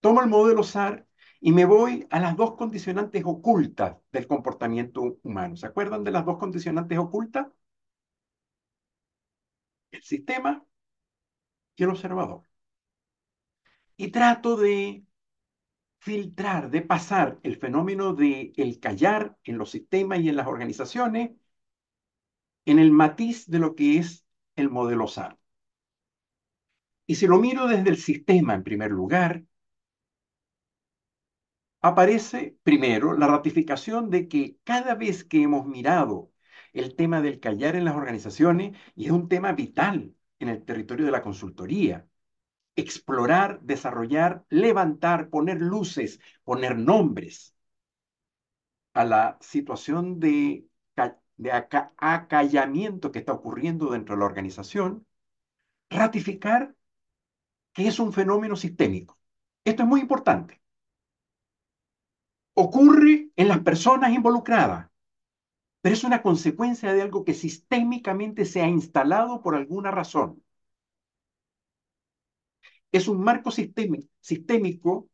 Tomo 0.00 0.22
el 0.22 0.28
modelo 0.28 0.64
SAR 0.64 1.06
y 1.40 1.52
me 1.52 1.66
voy 1.66 2.04
a 2.10 2.18
las 2.18 2.36
dos 2.36 2.56
condicionantes 2.56 3.22
ocultas 3.24 3.96
del 4.10 4.26
comportamiento 4.26 5.18
humano. 5.22 5.56
¿Se 5.56 5.66
acuerdan 5.66 6.02
de 6.02 6.10
las 6.10 6.26
dos 6.26 6.36
condicionantes 6.36 6.98
ocultas? 6.98 7.46
El 9.92 10.02
sistema 10.02 10.64
y 11.76 11.82
el 11.84 11.90
observador. 11.90 12.42
Y 13.96 14.10
trato 14.10 14.56
de 14.56 15.04
filtrar, 16.00 16.70
de 16.70 16.82
pasar 16.82 17.38
el 17.42 17.56
fenómeno 17.56 18.14
de 18.14 18.52
el 18.56 18.80
callar 18.80 19.38
en 19.44 19.58
los 19.58 19.70
sistemas 19.70 20.20
y 20.20 20.28
en 20.28 20.36
las 20.36 20.46
organizaciones 20.48 21.30
en 22.64 22.78
el 22.78 22.90
matiz 22.90 23.46
de 23.46 23.58
lo 23.58 23.74
que 23.74 23.98
es 23.98 24.24
el 24.56 24.70
modelo 24.70 25.06
SAR. 25.06 25.38
Y 27.06 27.16
si 27.16 27.26
lo 27.26 27.38
miro 27.38 27.66
desde 27.66 27.90
el 27.90 27.96
sistema 27.98 28.54
en 28.54 28.62
primer 28.64 28.90
lugar, 28.90 29.44
aparece 31.82 32.56
primero 32.62 33.16
la 33.16 33.26
ratificación 33.26 34.08
de 34.10 34.28
que 34.28 34.58
cada 34.64 34.94
vez 34.94 35.24
que 35.24 35.42
hemos 35.42 35.66
mirado 35.66 36.32
el 36.72 36.94
tema 36.96 37.20
del 37.20 37.40
callar 37.40 37.76
en 37.76 37.84
las 37.84 37.96
organizaciones, 37.96 38.76
y 38.94 39.06
es 39.06 39.10
un 39.12 39.28
tema 39.28 39.52
vital 39.52 40.14
en 40.38 40.48
el 40.48 40.64
territorio 40.64 41.04
de 41.06 41.12
la 41.12 41.22
consultoría, 41.22 42.06
explorar, 42.76 43.60
desarrollar, 43.62 44.44
levantar, 44.48 45.28
poner 45.30 45.60
luces, 45.60 46.20
poner 46.44 46.76
nombres 46.78 47.54
a 48.94 49.04
la 49.04 49.38
situación 49.40 50.20
de, 50.20 50.66
de 51.36 51.52
acallamiento 51.98 53.10
que 53.12 53.20
está 53.20 53.32
ocurriendo 53.32 53.90
dentro 53.90 54.14
de 54.14 54.20
la 54.20 54.26
organización, 54.26 55.06
ratificar 55.90 56.74
que 57.72 57.88
es 57.88 57.98
un 57.98 58.12
fenómeno 58.12 58.56
sistémico. 58.56 59.18
Esto 59.64 59.82
es 59.82 59.88
muy 59.88 60.00
importante. 60.00 60.60
Ocurre 62.54 63.30
en 63.36 63.48
las 63.48 63.60
personas 63.60 64.12
involucradas, 64.12 64.90
pero 65.80 65.94
es 65.94 66.04
una 66.04 66.22
consecuencia 66.22 66.92
de 66.92 67.02
algo 67.02 67.24
que 67.24 67.34
sistémicamente 67.34 68.44
se 68.44 68.60
ha 68.60 68.68
instalado 68.68 69.42
por 69.42 69.54
alguna 69.54 69.90
razón 69.90 70.42
es 72.92 73.08
un 73.08 73.22
marco 73.22 73.50
sistémico 73.50 75.08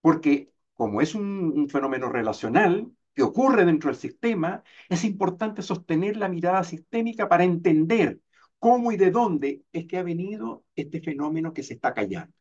porque 0.00 0.52
como 0.74 1.02
es 1.02 1.14
un, 1.14 1.68
fenómeno 1.68 2.08
relacional 2.08 2.90
que 3.14 3.22
ocurre 3.22 3.64
dentro 3.66 3.90
del 3.90 4.00
sistema, 4.00 4.64
es 4.88 5.04
importante 5.04 5.62
sostener 5.62 6.16
la 6.16 6.28
mirada 6.28 6.64
sistémica 6.64 7.28
para 7.28 7.44
entender 7.44 8.20
cómo 8.58 8.92
y 8.92 8.96
de 8.96 9.10
dónde 9.10 9.62
es 9.72 9.86
que 9.86 9.98
ha 9.98 10.02
venido 10.02 10.64
este 10.74 11.00
fenómeno 11.02 11.52
que 11.52 11.62
se 11.62 11.74
está 11.74 11.92
callando. 11.94 12.34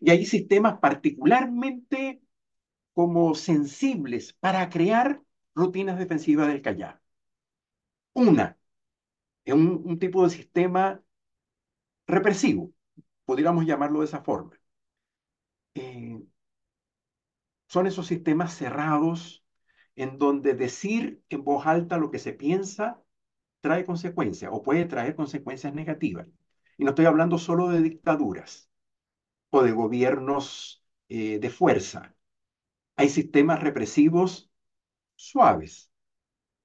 Y 0.00 0.10
hay 0.10 0.26
sistemas 0.26 0.78
particularmente 0.80 2.22
como 2.94 3.34
sensibles 3.34 4.32
para 4.34 4.68
crear 4.70 5.22
rutinas 5.54 5.98
defensivas 5.98 6.48
del 6.48 6.62
callar. 6.62 7.00
Una, 8.12 8.56
es 9.44 9.54
un 9.54 9.98
tipo 9.98 10.24
de 10.24 10.30
sistema 10.30 11.02
represivo, 12.06 12.72
pudiéramos 13.30 13.64
llamarlo 13.64 14.00
de 14.00 14.06
esa 14.06 14.22
forma. 14.22 14.58
Eh, 15.74 16.20
son 17.68 17.86
esos 17.86 18.08
sistemas 18.08 18.54
cerrados 18.54 19.44
en 19.94 20.18
donde 20.18 20.54
decir 20.54 21.22
en 21.28 21.44
voz 21.44 21.64
alta 21.64 21.96
lo 21.96 22.10
que 22.10 22.18
se 22.18 22.32
piensa 22.32 23.00
trae 23.60 23.84
consecuencias 23.84 24.50
o 24.52 24.62
puede 24.62 24.84
traer 24.86 25.14
consecuencias 25.14 25.72
negativas. 25.74 26.26
Y 26.76 26.82
no 26.82 26.90
estoy 26.90 27.06
hablando 27.06 27.38
solo 27.38 27.68
de 27.68 27.82
dictaduras 27.82 28.68
o 29.50 29.62
de 29.62 29.70
gobiernos 29.70 30.84
eh, 31.08 31.38
de 31.38 31.50
fuerza. 31.50 32.16
Hay 32.96 33.10
sistemas 33.10 33.60
represivos 33.60 34.50
suaves 35.14 35.92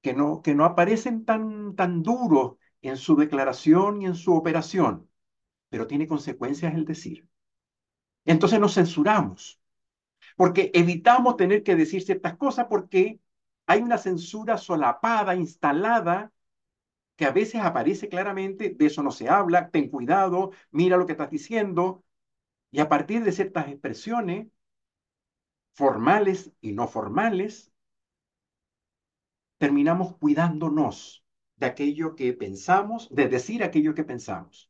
que 0.01 0.15
no, 0.15 0.41
que 0.41 0.55
no 0.55 0.65
aparecen 0.65 1.25
tan, 1.25 1.75
tan 1.75 2.01
duros 2.01 2.57
en 2.81 2.97
su 2.97 3.15
declaración 3.15 4.01
y 4.01 4.07
en 4.07 4.15
su 4.15 4.33
operación, 4.33 5.07
pero 5.69 5.87
tiene 5.87 6.07
consecuencias 6.07 6.73
el 6.75 6.85
decir. 6.85 7.27
Entonces 8.25 8.59
nos 8.59 8.75
censuramos, 8.75 9.59
porque 10.35 10.71
evitamos 10.73 11.37
tener 11.37 11.63
que 11.63 11.75
decir 11.75 12.03
ciertas 12.03 12.37
cosas 12.37 12.67
porque 12.69 13.19
hay 13.67 13.81
una 13.81 13.97
censura 13.97 14.57
solapada, 14.57 15.35
instalada, 15.35 16.31
que 17.15 17.25
a 17.25 17.31
veces 17.31 17.61
aparece 17.61 18.09
claramente, 18.09 18.75
de 18.77 18.85
eso 18.85 19.01
no 19.03 19.11
se 19.11 19.29
habla, 19.29 19.69
ten 19.69 19.89
cuidado, 19.89 20.51
mira 20.71 20.97
lo 20.97 21.05
que 21.05 21.13
estás 21.13 21.31
diciendo, 21.31 22.03
y 22.71 22.79
a 22.79 22.89
partir 22.89 23.23
de 23.23 23.31
ciertas 23.31 23.69
expresiones, 23.69 24.47
formales 25.73 26.51
y 26.61 26.71
no 26.73 26.87
formales, 26.87 27.71
terminamos 29.57 30.15
cuidándonos 30.17 31.23
de 31.57 31.65
aquello 31.67 32.15
que 32.15 32.33
pensamos, 32.33 33.07
de 33.11 33.27
decir 33.27 33.63
aquello 33.63 33.93
que 33.95 34.03
pensamos. 34.03 34.69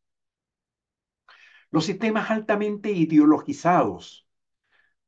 Los 1.76 1.84
sistemas 1.88 2.32
altamente 2.32 2.90
ideologizados, 2.94 4.26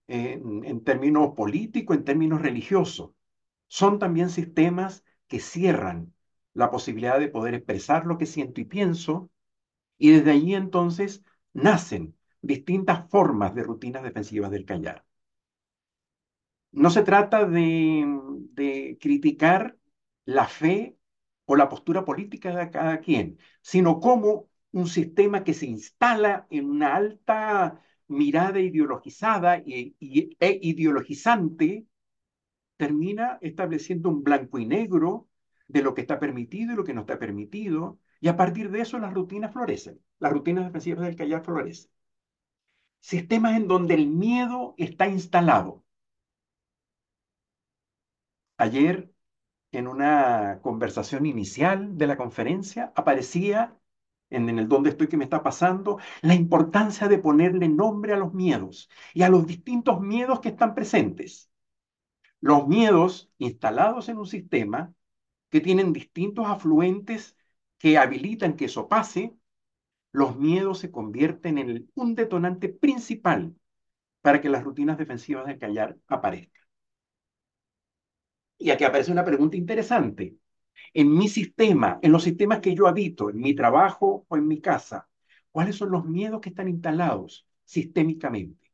en, 0.07 0.83
términos 0.83 1.33
políticos, 1.33 1.95
en 1.95 2.03
términos 2.03 2.41
religiosos, 2.41 3.11
son 3.67 3.99
también 3.99 4.29
sistemas 4.29 5.05
que 5.27 5.39
cierran 5.39 6.13
la 6.53 6.69
posibilidad 6.69 7.21
de 7.21 7.29
poder 7.29 7.53
expresar 7.53 8.05
lo 8.05 8.17
que 8.17 8.25
siento 8.25 8.59
y 8.59 8.65
pienso, 8.65 9.31
y 9.97 10.11
desde 10.11 10.31
allí 10.31 10.55
entonces 10.55 11.23
nacen 11.53 12.17
distintas 12.41 13.09
formas 13.09 13.55
de 13.55 13.63
rutinas 13.63 14.03
defensivas 14.03 14.51
del 14.51 14.65
callar. 14.65 15.05
No 16.73 16.89
se 16.89 17.03
trata 17.03 17.45
de, 17.45 18.97
criticar 18.99 19.77
la 20.25 20.47
fe 20.47 20.97
o 21.45 21.55
la 21.55 21.69
postura 21.69 22.03
política 22.03 22.53
de 22.53 22.69
cada 22.69 22.99
quien, 22.99 23.39
sino 23.61 24.01
como 24.01 24.49
un 24.77 24.87
sistema 24.87 25.43
que 25.43 25.53
se 25.53 25.65
instala 25.65 26.47
en 26.49 26.69
una 26.69 26.95
alta 26.95 27.81
mirada 28.07 28.59
ideologizada 28.59 29.57
e, 29.57 29.95
ideologizante 30.71 31.87
termina 32.77 33.39
estableciendo 33.41 34.09
un 34.09 34.23
blanco 34.23 34.59
y 34.59 34.65
negro 34.65 35.27
de 35.67 35.81
lo 35.81 35.93
que 35.93 36.01
está 36.01 36.19
permitido 36.19 36.73
y 36.73 36.75
lo 36.77 36.83
que 36.83 36.93
no 36.93 37.01
está 37.01 37.17
permitido, 37.19 37.99
y 38.21 38.27
a 38.29 38.37
partir 38.37 38.71
de 38.71 38.81
eso 38.81 38.99
las 38.99 39.13
rutinas 39.13 39.51
florecen, 39.51 39.99
las 40.19 40.31
rutinas 40.31 40.65
defensivas 40.65 41.05
del 41.05 41.15
callar 41.15 41.43
florecen. 41.43 41.91
Sistemas 42.99 43.55
en 43.57 43.67
donde 43.67 43.95
el 43.95 44.07
miedo 44.07 44.75
está 44.77 45.07
instalado. 45.07 45.83
Ayer, 48.57 49.11
en 49.71 49.87
una 49.87 50.59
conversación 50.61 51.25
inicial 51.25 51.97
de 51.97 52.07
la 52.07 52.17
conferencia, 52.17 52.91
aparecía 52.95 53.76
en, 54.29 54.59
el 54.59 54.67
dónde 54.67 54.89
estoy, 54.91 55.07
qué 55.07 55.17
me 55.17 55.23
está 55.23 55.43
pasando, 55.43 55.99
la 56.21 56.35
importancia 56.35 57.07
de 57.07 57.19
ponerle 57.19 57.67
nombre 57.69 58.13
a 58.13 58.17
los 58.17 58.33
miedos 58.33 58.89
y 59.13 59.23
a 59.23 59.29
los 59.29 59.47
distintos 59.47 60.01
miedos 60.01 60.39
que 60.39 60.49
están 60.49 60.75
presentes. 60.75 61.49
Los 62.39 62.67
miedos 62.67 63.31
instalados 63.37 64.09
en 64.09 64.17
un 64.17 64.27
sistema 64.27 64.93
que 65.49 65.61
tienen 65.61 65.93
distintos 65.93 66.45
afluentes 66.47 67.35
que 67.77 67.97
habilitan 67.97 68.55
que 68.55 68.65
eso 68.65 68.87
pase, 68.87 69.35
los 70.11 70.37
miedos 70.37 70.79
se 70.79 70.91
convierten 70.91 71.57
en 71.57 71.91
un 71.95 72.15
detonante 72.15 72.69
principal 72.69 73.55
para 74.21 74.41
que 74.41 74.49
las 74.49 74.63
rutinas 74.63 74.97
defensivas 74.97 75.45
del 75.45 75.59
callar 75.59 75.97
aparezcan. 76.07 76.63
Y 78.59 78.71
aquí 78.71 78.83
aparece 78.83 79.11
una 79.11 79.25
pregunta 79.25 79.57
interesante. 79.57 80.35
En 81.01 81.07
mi 81.17 81.27
sistema, 81.29 81.97
en 82.01 82.11
los 82.11 82.23
sistemas 82.23 82.59
que 82.59 82.75
yo 82.75 82.87
habito, 82.87 83.29
en 83.29 83.37
mi 83.39 83.55
trabajo 83.55 84.25
o 84.27 84.35
en 84.37 84.47
mi 84.47 84.59
casa, 84.61 85.07
¿cuáles 85.51 85.75
son 85.77 85.91
los 85.91 86.03
miedos 86.05 86.41
que 86.41 86.49
están 86.49 86.67
instalados 86.69 87.47
sistémicamente? 87.63 88.69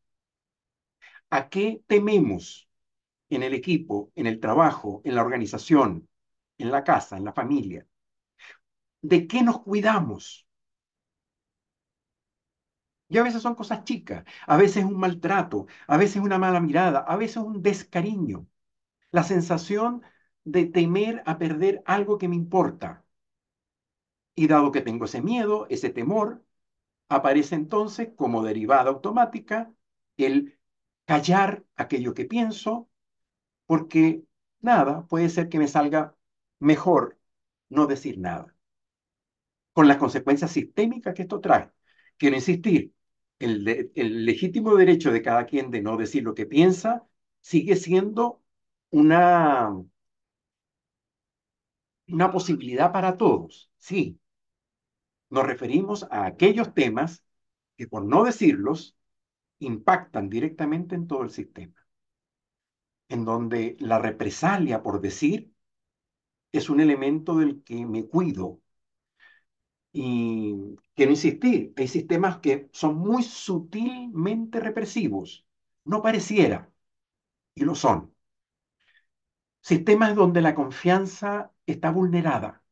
¿A 1.29 1.49
qué 1.49 1.83
tememos 1.87 2.67
en 3.29 3.43
el 3.43 3.53
equipo, 3.55 4.11
en 4.15 4.27
el 4.27 4.39
trabajo, 4.41 5.01
en 5.05 5.15
la 5.15 5.23
organización, 5.23 6.09
en 6.59 6.71
la 6.71 6.83
casa, 6.83 7.17
en 7.17 7.25
la 7.25 7.33
familia. 7.33 7.87
¿De 9.03 9.27
qué 9.27 9.43
nos 9.43 9.61
cuidamos? 9.61 10.47
Y 13.09 13.17
a 13.17 13.23
veces 13.23 13.41
son 13.43 13.55
cosas 13.55 13.83
chicas, 13.83 14.23
a 14.47 14.57
veces 14.57 14.83
un 14.85 14.97
maltrato, 14.97 15.67
a 15.87 15.97
veces 15.97 16.21
una 16.21 16.37
mala 16.39 16.59
mirada, 16.59 16.99
a 16.99 17.15
veces 17.17 17.37
un 17.37 17.61
descariño. 17.61 18.47
La 19.11 19.23
sensación 19.23 20.03
de 20.45 20.65
temer 20.65 21.23
a 21.25 21.38
perder 21.38 21.83
algo 21.85 22.17
que 22.17 22.29
me 22.29 22.35
importa. 22.35 23.03
Y 24.35 24.47
dado 24.47 24.71
que 24.71 24.81
tengo 24.81 25.05
ese 25.05 25.21
miedo, 25.21 25.67
ese 25.69 25.89
temor, 25.89 26.43
aparece 27.09 27.55
entonces 27.55 28.09
como 28.17 28.43
derivada 28.43 28.89
automática 28.91 29.73
el 30.17 30.60
callar 31.06 31.65
aquello 31.77 32.13
que 32.15 32.25
pienso, 32.25 32.89
porque 33.67 34.23
nada, 34.62 35.08
puede 35.08 35.29
ser 35.29 35.49
que 35.49 35.60
me 35.60 35.69
salga 35.69 36.15
mejor 36.60 37.19
no 37.69 37.88
decir 37.88 38.19
nada. 38.19 38.56
Con 39.73 39.88
las 39.88 39.97
consecuencias 39.97 40.51
sistémicas 40.51 41.13
que 41.15 41.23
esto 41.23 41.39
trae. 41.41 41.71
Quiero 42.17 42.36
insistir, 42.36 42.93
el, 43.39 43.91
el 43.95 44.25
legítimo 44.25 44.75
derecho 44.75 45.12
de 45.12 45.21
cada 45.21 45.45
quien 45.45 45.71
de 45.71 45.82
no 45.82 45.97
decir 45.97 46.23
lo 46.23 46.36
que 46.36 46.45
piensa 46.45 47.06
sigue 47.41 47.75
siendo 47.75 48.41
una, 48.91 49.71
una 52.13 52.32
posibilidad 52.32 52.91
para 52.93 53.17
todos, 53.17 53.71
sí. 53.78 54.19
Nos 55.30 55.45
referimos 55.45 56.04
a 56.12 56.26
aquellos 56.26 56.73
temas 56.73 57.23
que 57.78 57.88
por 57.88 58.06
no 58.06 58.23
decirlos 58.23 58.95
impactan 59.60 60.30
directamente 60.30 60.95
en 60.95 61.08
todo 61.08 61.23
el 61.23 61.32
sistema 61.32 61.76
en 63.10 63.26
donde 63.26 63.78
la 63.80 63.99
represalia 63.99 64.82
por 64.84 64.99
decir 65.02 65.54
es 66.52 66.69
un 66.69 66.80
elemento 66.80 67.36
del 67.38 67.63
que 67.63 67.86
me 67.86 68.08
cuido. 68.08 68.62
Y 69.91 70.76
quiero 70.95 71.12
insistir, 71.12 71.73
hay 71.78 71.88
sistemas 71.88 72.39
que 72.39 72.69
son 72.73 72.95
muy 72.95 73.23
sutilmente 73.23 74.60
represivos, 74.60 75.45
no 75.86 76.02
pareciera, 76.02 76.71
y 77.56 77.63
lo 77.65 77.76
son. 77.76 78.13
Sistemas 79.62 80.15
donde 80.15 80.41
la 80.41 80.54
confianza 80.56 81.52
está 81.65 81.91
vulnerada, 81.91 82.63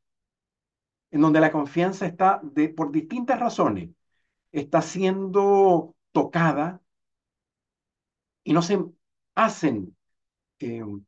en 1.12 1.22
donde 1.22 1.40
la 1.40 1.52
confianza 1.52 2.06
está, 2.06 2.40
de, 2.44 2.70
por 2.70 2.92
distintas 2.92 3.40
razones, 3.40 3.90
está 4.52 4.82
siendo 4.82 5.96
tocada 6.12 6.82
y 8.44 8.54
no 8.54 8.62
se 8.62 8.84
hacen 9.36 9.96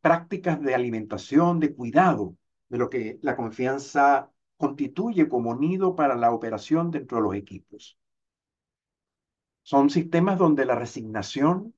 prácticas 0.01 0.59
de 0.61 0.73
alimentación, 0.73 1.59
de 1.59 1.75
cuidado, 1.75 2.35
de 2.69 2.77
lo 2.77 2.89
que 2.89 3.19
la 3.21 3.35
confianza 3.35 4.31
constituye 4.57 5.29
como 5.29 5.55
nido 5.55 5.95
para 5.95 6.15
la 6.15 6.31
operación 6.31 6.89
dentro 6.89 7.17
de 7.17 7.23
los 7.23 7.35
equipos. 7.35 7.97
Son 9.61 9.89
sistemas 9.89 10.37
donde 10.37 10.65
la 10.65 10.75
resignación 10.75 11.73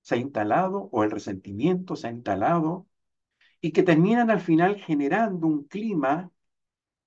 se 0.00 0.16
ha 0.16 0.18
instalado 0.18 0.88
o 0.92 1.04
el 1.04 1.10
resentimiento 1.10 1.96
se 1.96 2.08
ha 2.08 2.10
instalado 2.10 2.86
y 3.66 3.72
que 3.72 3.82
terminan 3.82 4.30
al 4.30 4.40
final 4.40 4.76
generando 4.76 5.48
un 5.48 5.64
clima 5.64 6.30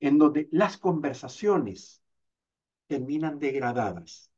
en 0.02 0.17
donde 0.17 0.50
las 0.52 0.78
conversaciones 0.78 2.04
terminan 2.88 3.39
degradadas. 3.39 4.30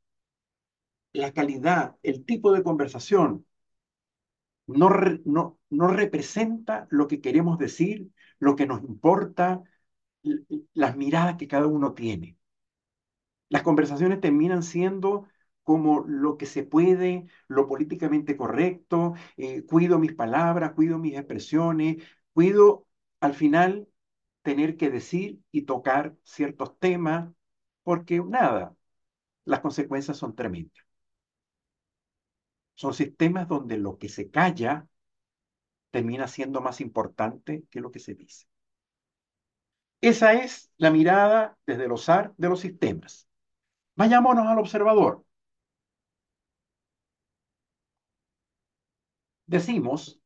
La 1.14 1.32
calidad, 1.32 1.96
el 2.04 2.24
tipo 2.24 2.52
de 2.52 2.62
conversación 2.62 3.44
no, 4.66 4.88
no, 5.24 5.58
no 5.70 5.88
representa 5.88 6.86
lo 6.90 7.08
que 7.08 7.20
queremos 7.20 7.58
decir, 7.58 8.10
lo 8.38 8.54
que 8.54 8.66
nos 8.66 8.82
importa, 8.84 9.62
las 10.74 10.96
miradas 10.96 11.36
que 11.38 11.48
cada 11.48 11.66
uno 11.66 11.92
tiene. 11.92 12.38
Las 13.48 13.62
conversaciones 13.62 14.20
terminan 14.20 14.62
siendo 14.62 15.26
como 15.62 16.04
lo 16.06 16.36
que 16.36 16.46
se 16.46 16.64
puede, 16.64 17.26
lo 17.48 17.68
políticamente 17.68 18.36
correcto, 18.36 19.14
eh, 19.36 19.64
cuido 19.64 19.98
mis 19.98 20.14
palabras, 20.14 20.72
cuido 20.72 20.98
mis 20.98 21.16
expresiones, 21.16 22.02
cuido 22.32 22.86
al 23.20 23.34
final 23.34 23.88
tener 24.42 24.76
que 24.76 24.90
decir 24.90 25.40
y 25.52 25.62
tocar 25.62 26.16
ciertos 26.24 26.78
temas, 26.78 27.32
porque 27.84 28.20
nada, 28.22 28.74
las 29.44 29.60
consecuencias 29.60 30.16
son 30.18 30.34
tremendas. 30.34 30.84
Son 32.74 32.92
sistemas 32.92 33.48
donde 33.48 33.78
lo 33.78 33.96
que 33.96 34.08
se 34.10 34.30
calla 34.30 34.86
termina 35.92 36.26
siendo 36.26 36.60
más 36.60 36.80
importante 36.80 37.64
que 37.70 37.80
lo 37.80 37.90
que 37.92 38.00
se 38.00 38.14
dice. 38.14 38.46
Esa 40.02 40.34
es 40.34 40.70
la 40.76 40.90
mirada 40.90 41.56
desde 41.66 41.88
los 41.88 42.02
SAR 42.02 42.34
de 42.36 42.48
los 42.48 42.60
sistemas. 42.60 43.26
Vayámonos 43.96 44.46
al 44.46 44.58
observador. 44.58 45.24
Decimos, 49.54 50.18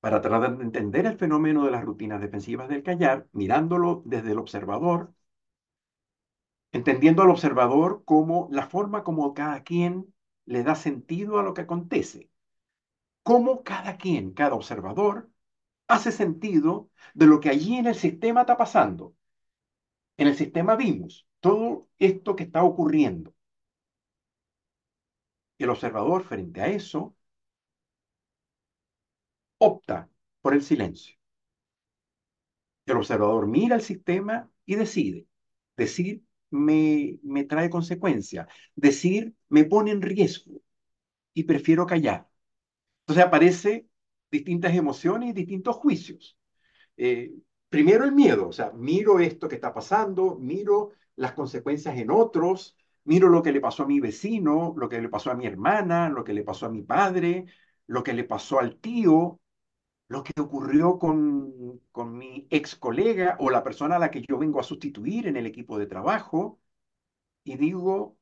para 0.00 0.20
tratar 0.22 0.56
de 0.56 0.64
entender 0.64 1.04
el 1.06 1.18
fenómeno 1.18 1.64
de 1.64 1.70
las 1.70 1.84
rutinas 1.84 2.20
defensivas 2.20 2.68
del 2.68 2.82
callar, 2.82 3.28
mirándolo 3.32 4.02
desde 4.06 4.32
el 4.32 4.38
observador, 4.38 5.12
entendiendo 6.72 7.22
al 7.22 7.30
observador 7.30 8.04
como 8.04 8.48
la 8.52 8.66
forma 8.68 9.02
como 9.04 9.34
cada 9.34 9.62
quien 9.64 10.14
le 10.44 10.62
da 10.62 10.74
sentido 10.74 11.38
a 11.38 11.42
lo 11.42 11.54
que 11.54 11.62
acontece. 11.62 12.30
Cómo 13.24 13.64
cada 13.64 13.96
quien, 13.96 14.32
cada 14.32 14.54
observador, 14.54 15.30
hace 15.88 16.12
sentido 16.12 16.90
de 17.14 17.26
lo 17.26 17.40
que 17.40 17.50
allí 17.50 17.76
en 17.76 17.86
el 17.86 17.94
sistema 17.96 18.42
está 18.42 18.56
pasando. 18.56 19.14
En 20.18 20.28
el 20.28 20.36
sistema 20.36 20.76
vimos 20.76 21.26
todo 21.40 21.88
esto 21.98 22.36
que 22.36 22.44
está 22.44 22.62
ocurriendo. 22.64 23.34
El 25.58 25.70
observador 25.70 26.22
frente 26.22 26.60
a 26.60 26.68
eso 26.68 27.15
opta 29.58 30.08
por 30.42 30.54
el 30.54 30.62
silencio. 30.62 31.16
El 32.86 32.96
observador 32.96 33.46
mira 33.46 33.76
el 33.76 33.82
sistema 33.82 34.50
y 34.64 34.76
decide. 34.76 35.26
Decir 35.76 36.22
me, 36.50 37.18
me 37.22 37.44
trae 37.44 37.68
consecuencias. 37.70 38.46
Decir 38.74 39.34
me 39.48 39.64
pone 39.64 39.90
en 39.90 40.02
riesgo 40.02 40.60
y 41.34 41.44
prefiero 41.44 41.86
callar. 41.86 42.28
Entonces 43.02 43.24
aparecen 43.26 43.90
distintas 44.30 44.74
emociones 44.74 45.30
y 45.30 45.32
distintos 45.32 45.76
juicios. 45.76 46.38
Eh, 46.96 47.34
primero 47.68 48.04
el 48.04 48.12
miedo, 48.12 48.48
o 48.48 48.52
sea, 48.52 48.72
miro 48.72 49.20
esto 49.20 49.48
que 49.48 49.56
está 49.56 49.74
pasando, 49.74 50.36
miro 50.40 50.92
las 51.16 51.32
consecuencias 51.34 51.98
en 51.98 52.10
otros, 52.10 52.76
miro 53.04 53.28
lo 53.28 53.42
que 53.42 53.52
le 53.52 53.60
pasó 53.60 53.84
a 53.84 53.86
mi 53.88 54.00
vecino, 54.00 54.74
lo 54.76 54.88
que 54.88 55.00
le 55.00 55.08
pasó 55.08 55.30
a 55.30 55.36
mi 55.36 55.46
hermana, 55.46 56.08
lo 56.10 56.24
que 56.24 56.34
le 56.34 56.44
pasó 56.44 56.66
a 56.66 56.70
mi 56.70 56.82
padre, 56.82 57.46
lo 57.86 58.02
que 58.02 58.14
le 58.14 58.24
pasó 58.24 58.60
al 58.60 58.78
tío, 58.78 59.40
lo 60.08 60.22
que 60.22 60.32
ocurrió 60.40 60.98
con, 60.98 61.80
con 61.92 62.16
mi 62.16 62.46
ex 62.50 62.76
colega 62.76 63.36
o 63.40 63.50
la 63.50 63.64
persona 63.64 63.96
a 63.96 63.98
la 63.98 64.10
que 64.10 64.22
yo 64.22 64.38
vengo 64.38 64.60
a 64.60 64.62
sustituir 64.64 65.26
en 65.26 65.36
el 65.36 65.46
equipo 65.46 65.78
de 65.78 65.86
trabajo, 65.86 66.60
y 67.44 67.56
digo, 67.56 68.18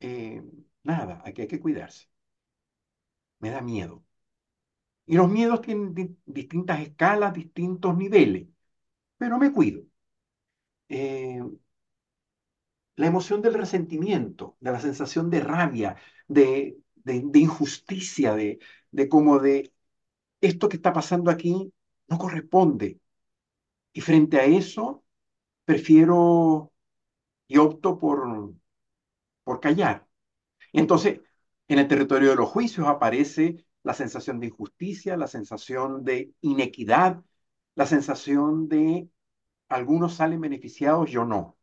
eh, 0.00 0.42
nada, 0.82 1.22
aquí 1.24 1.42
hay 1.42 1.48
que 1.48 1.60
cuidarse. 1.60 2.08
Me 3.40 3.50
da 3.50 3.60
miedo. 3.60 4.04
Y 5.06 5.16
los 5.16 5.28
miedos 5.30 5.60
tienen 5.62 6.18
distintas 6.26 6.80
escalas, 6.80 7.34
distintos 7.34 7.96
niveles, 7.96 8.46
pero 9.18 9.38
me 9.38 9.52
cuido. 9.52 9.84
Eh, 10.88 11.40
la 12.96 13.06
emoción 13.06 13.42
del 13.42 13.54
resentimiento, 13.54 14.56
de 14.60 14.72
la 14.72 14.80
sensación 14.80 15.30
de 15.30 15.40
rabia, 15.40 15.96
de, 16.26 16.78
de, 16.96 17.38
injusticia, 17.38 18.34
de, 18.34 18.58
de 18.90 19.08
como 19.08 19.38
de 19.38 19.72
esto 20.40 20.68
que 20.68 20.76
está 20.76 20.92
pasando 20.92 21.30
aquí 21.30 21.72
no 22.08 22.18
corresponde. 22.18 23.00
Y 23.92 24.00
frente 24.00 24.38
a 24.38 24.44
eso, 24.44 25.04
prefiero 25.64 26.72
y 27.48 27.58
opto 27.58 27.98
por, 27.98 28.54
por 29.44 29.60
callar. 29.60 30.06
Entonces, 30.72 31.20
en 31.68 31.78
el 31.78 31.88
territorio 31.88 32.30
de 32.30 32.36
los 32.36 32.48
juicios 32.50 32.86
aparece 32.88 33.64
la 33.82 33.94
sensación 33.94 34.40
de 34.40 34.48
injusticia, 34.48 35.16
la 35.16 35.28
sensación 35.28 36.04
de 36.04 36.32
inequidad, 36.42 37.22
la 37.74 37.86
sensación 37.86 38.68
de 38.68 39.08
algunos 39.68 40.14
salen 40.16 40.40
beneficiados, 40.40 41.10
yo 41.10 41.24
no. 41.24 41.58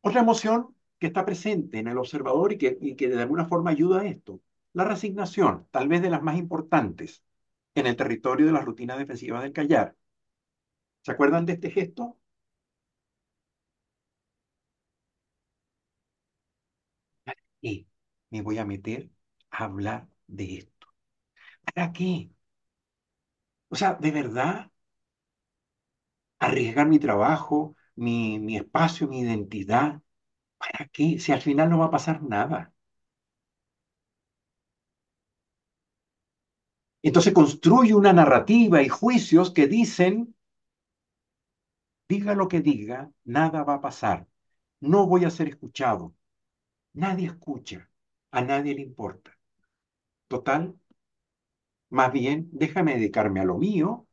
Otra 0.00 0.20
emoción 0.22 0.74
que 0.98 1.06
está 1.08 1.24
presente 1.24 1.78
en 1.78 1.86
el 1.88 1.98
observador 1.98 2.52
y 2.52 2.58
que, 2.58 2.76
y 2.80 2.96
que 2.96 3.08
de 3.08 3.22
alguna 3.22 3.44
forma 3.46 3.70
ayuda 3.70 4.00
a 4.00 4.06
esto, 4.06 4.40
la 4.72 4.84
resignación, 4.84 5.66
tal 5.70 5.88
vez 5.88 6.00
de 6.02 6.10
las 6.10 6.22
más 6.22 6.36
importantes 6.38 7.22
en 7.74 7.86
el 7.86 7.96
territorio 7.96 8.46
de 8.46 8.52
la 8.52 8.60
rutina 8.62 8.96
defensiva 8.96 9.42
del 9.42 9.52
callar. 9.52 9.96
¿Se 11.02 11.10
acuerdan 11.10 11.44
de 11.44 11.54
este 11.54 11.70
gesto? 11.72 12.18
¿Y 17.60 17.86
me 18.30 18.42
voy 18.42 18.58
a 18.58 18.64
meter 18.64 19.10
a 19.50 19.64
hablar 19.64 20.08
de 20.26 20.58
esto? 20.58 20.86
¿Para 21.64 21.92
qué? 21.92 22.30
O 23.70 23.76
sea, 23.76 23.94
de 23.94 24.10
verdad, 24.10 24.70
arriesgar 26.40 26.86
mi 26.88 26.98
trabajo, 26.98 27.76
mi, 27.96 28.38
mi 28.40 28.56
espacio, 28.56 29.06
mi 29.08 29.20
identidad, 29.20 30.00
¿para 30.58 30.88
qué? 30.88 31.18
Si 31.20 31.32
al 31.32 31.42
final 31.42 31.70
no 31.70 31.78
va 31.80 31.86
a 31.86 31.90
pasar 31.92 32.22
nada. 32.24 32.74
Entonces 37.08 37.32
construye 37.32 37.94
una 37.94 38.12
narrativa 38.12 38.82
y 38.82 38.88
juicios 38.90 39.50
que 39.50 39.66
dicen, 39.66 40.34
diga 42.08 42.34
lo 42.34 42.48
que 42.48 42.60
diga, 42.60 43.10
nada 43.24 43.64
va 43.64 43.74
a 43.76 43.80
pasar, 43.80 44.26
no 44.80 45.06
voy 45.06 45.24
a 45.24 45.30
ser 45.30 45.48
escuchado, 45.48 46.14
nadie 46.94 47.26
escucha, 47.28 47.90
a 48.32 48.42
nadie 48.42 48.74
le 48.74 48.82
importa. 48.82 49.32
Total, 50.28 50.74
más 51.90 52.12
bien, 52.12 52.48
déjame 52.52 52.94
dedicarme 52.94 53.40
a 53.40 53.44
lo 53.44 53.58
mío, 53.58 54.06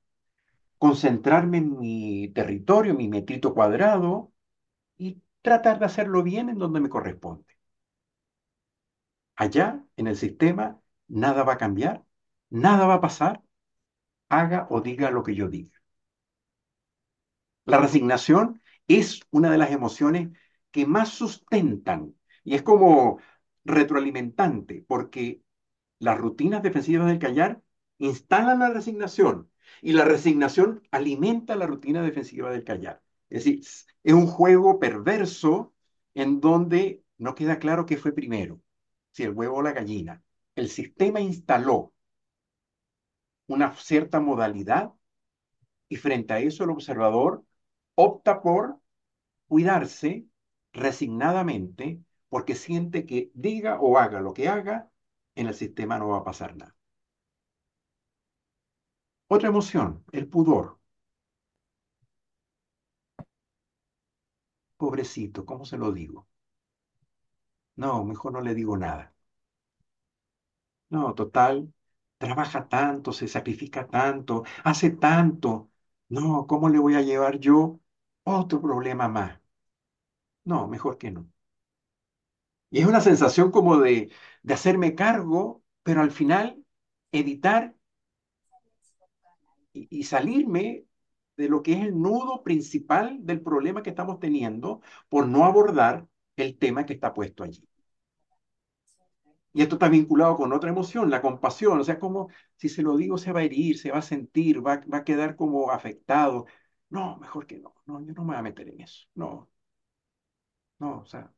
concentrarme 0.79 1.59
en 1.59 1.79
mi 1.79 2.29
territorio, 2.29 2.95
mi 2.95 3.07
metrito 3.09 3.53
cuadrado 3.55 4.33
y 4.97 5.21
tratar 5.43 5.79
de 5.79 5.85
hacerlo 5.87 6.23
bien 6.23 6.49
en 6.49 6.59
donde 6.59 6.81
me 6.81 6.89
corresponde. 6.89 7.45
Allá, 9.37 9.83
en 9.97 10.07
el 10.07 10.17
sistema, 10.17 10.81
nada 11.07 11.43
va 11.43 11.53
a 11.53 11.57
cambiar, 11.57 12.04
nada 12.55 12.87
va 12.87 12.95
a 12.95 13.01
pasar, 13.01 13.41
haga 14.29 14.67
o 14.71 14.81
diga 14.81 15.11
lo 15.11 15.23
que 15.23 15.35
yo 15.35 15.49
diga. 15.49 15.77
La 17.65 17.77
resignación 17.79 18.61
es 18.87 19.21
una 19.31 19.51
de 19.51 19.57
las 19.57 19.71
emociones 19.71 20.29
que 20.71 20.85
más 20.85 21.09
sustentan 21.09 22.15
y 22.43 22.55
es 22.55 22.61
como 22.63 23.19
retroalimentante, 23.63 24.85
porque 24.87 25.41
las 25.99 26.19
rutinas 26.19 26.63
defensivas 26.63 27.07
del 27.07 27.19
callar 27.19 27.63
instalan 27.99 28.59
la 28.59 28.71
resignación 28.71 29.51
y 29.83 29.93
la 29.93 30.05
resignación 30.05 30.83
alimenta 30.91 31.57
la 31.57 31.67
rutina 31.67 32.03
defensiva 32.03 32.51
del 32.51 32.65
callar. 32.65 33.03
Es 33.29 33.45
decir, 33.45 33.61
es 34.03 34.13
un 34.15 34.27
juego 34.27 34.79
perverso 34.79 35.75
en 36.15 36.41
donde 36.41 37.03
no 37.19 37.35
queda 37.35 37.59
claro 37.59 37.87
qué 37.87 37.97
fue 37.97 38.13
primero, 38.13 38.61
si 39.13 39.23
el 39.25 39.31
huevo 39.31 39.57
o 39.57 39.63
la 39.63 39.73
gallina. 39.73 40.23
El 40.55 40.69
sistema 40.69 41.21
instaló 41.21 41.94
una 43.47 43.73
cierta 43.75 44.19
modalidad 44.19 44.93
y 45.89 45.97
frente 45.97 46.33
a 46.33 46.39
eso 46.39 46.63
el 46.63 46.69
observador 46.71 47.43
opta 47.95 48.41
por 48.41 48.79
cuidarse 49.47 50.25
resignadamente 50.73 52.01
porque 52.29 52.55
siente 52.55 53.05
que 53.05 53.31
diga 53.35 53.79
o 53.81 53.97
haga 53.99 54.21
lo 54.21 54.33
que 54.33 54.49
haga, 54.49 54.91
en 55.35 55.47
el 55.47 55.55
sistema 55.55 55.99
no 55.99 56.09
va 56.09 56.19
a 56.19 56.23
pasar 56.25 56.55
nada. 56.57 56.75
Otra 59.27 59.49
emoción, 59.49 60.03
el 60.11 60.27
pudor. 60.27 60.79
Pobrecito, 64.77 65.45
¿cómo 65.45 65.65
se 65.65 65.77
lo 65.77 65.91
digo? 65.91 66.27
No, 67.77 68.03
mejor 68.03 68.33
no 68.33 68.41
le 68.41 68.53
digo 68.53 68.75
nada. 68.77 69.13
No, 70.89 71.13
total, 71.13 71.71
trabaja 72.17 72.67
tanto, 72.69 73.13
se 73.13 73.27
sacrifica 73.27 73.87
tanto, 73.87 74.43
hace 74.63 74.91
tanto. 74.91 75.71
No, 76.09 76.45
¿cómo 76.47 76.69
le 76.69 76.79
voy 76.79 76.95
a 76.95 77.01
llevar 77.01 77.39
yo 77.39 77.79
otro 78.23 78.61
problema 78.61 79.07
más? 79.07 79.39
No, 80.45 80.67
mejor 80.67 80.97
que 80.97 81.11
no. 81.11 81.29
Y 82.69 82.79
es 82.81 82.87
una 82.87 83.01
sensación 83.01 83.51
como 83.51 83.77
de, 83.79 84.11
de 84.43 84.53
hacerme 84.53 84.95
cargo, 84.95 85.63
pero 85.83 86.01
al 86.01 86.11
final 86.11 86.63
evitar 87.11 87.75
y, 89.73 89.87
y 89.99 90.03
salirme 90.03 90.85
de 91.37 91.49
lo 91.49 91.61
que 91.63 91.73
es 91.73 91.81
el 91.81 91.99
nudo 92.01 92.43
principal 92.43 93.17
del 93.25 93.41
problema 93.41 93.83
que 93.83 93.89
estamos 93.91 94.19
teniendo 94.19 94.81
por 95.09 95.27
no 95.27 95.45
abordar 95.45 96.07
el 96.37 96.57
tema 96.57 96.85
que 96.85 96.93
está 96.93 97.13
puesto 97.13 97.43
allí. 97.43 97.67
Y 99.55 99.61
esto 99.63 99.75
está 99.77 99.89
vinculado 99.89 100.35
con 100.37 100.53
otra 100.53 100.69
emoción, 100.69 101.09
la 101.09 101.21
compasión. 101.21 101.79
O 101.79 101.83
sea, 101.83 101.99
como 101.99 102.29
si 102.57 102.69
se 102.69 102.83
lo 102.83 102.97
digo, 102.97 103.17
se 103.17 103.31
va 103.33 103.39
a 103.41 103.43
herir, 103.43 103.79
se 103.79 103.91
va 103.91 103.99
a 103.99 104.01
sentir, 104.03 104.65
va, 104.65 104.81
va 104.93 104.99
a 104.99 105.03
quedar 105.05 105.35
como 105.37 105.71
afectado. 105.71 106.45
No, 106.89 107.17
mejor 107.17 107.47
que 107.47 107.59
no. 107.59 107.75
No, 107.85 108.01
yo 108.05 108.13
no 108.13 108.23
me 108.23 108.29
voy 108.33 108.37
a 108.37 108.41
meter 108.43 108.69
en 108.69 108.81
eso. 108.81 109.07
No. 109.15 109.49
No, 110.79 110.99
o 111.01 111.05
sea, 111.05 111.31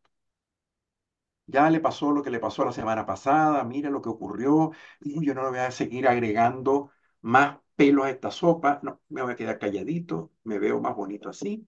ya 1.46 1.70
le 1.70 1.80
pasó 1.80 2.12
lo 2.12 2.24
que 2.24 2.30
le 2.30 2.40
pasó 2.40 2.66
la 2.66 2.72
semana 2.72 3.06
pasada, 3.06 3.64
mira 3.64 3.90
lo 3.90 4.02
que 4.02 4.10
ocurrió, 4.10 4.72
yo 5.02 5.34
no 5.34 5.44
le 5.44 5.50
voy 5.50 5.60
a 5.60 5.72
seguir 5.72 6.08
agregando 6.08 6.92
más 7.22 7.60
pelo 7.76 8.04
a 8.04 8.10
esta 8.10 8.32
sopa, 8.32 8.80
no, 8.84 9.02
me 9.10 9.22
voy 9.22 9.34
a 9.34 9.36
quedar 9.36 9.60
calladito, 9.60 10.32
me 10.44 10.60
veo 10.60 10.80
más 10.82 10.96
bonito 10.96 11.30
así, 11.30 11.68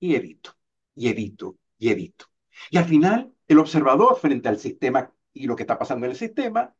y 0.00 0.14
evito, 0.16 0.52
y 0.94 1.08
evito, 1.08 1.58
y 1.78 1.90
evito. 1.90 2.26
Y 2.70 2.78
al 2.78 2.86
final, 2.86 3.34
el 3.48 3.58
observador 3.58 4.16
frente 4.18 4.48
al 4.48 4.58
sistema 4.58 5.12
y 5.38 5.46
lo 5.46 5.56
que 5.56 5.62
está 5.64 5.78
pasando 5.78 6.06
en 6.06 6.12
el 6.12 6.18
sistema, 6.18 6.74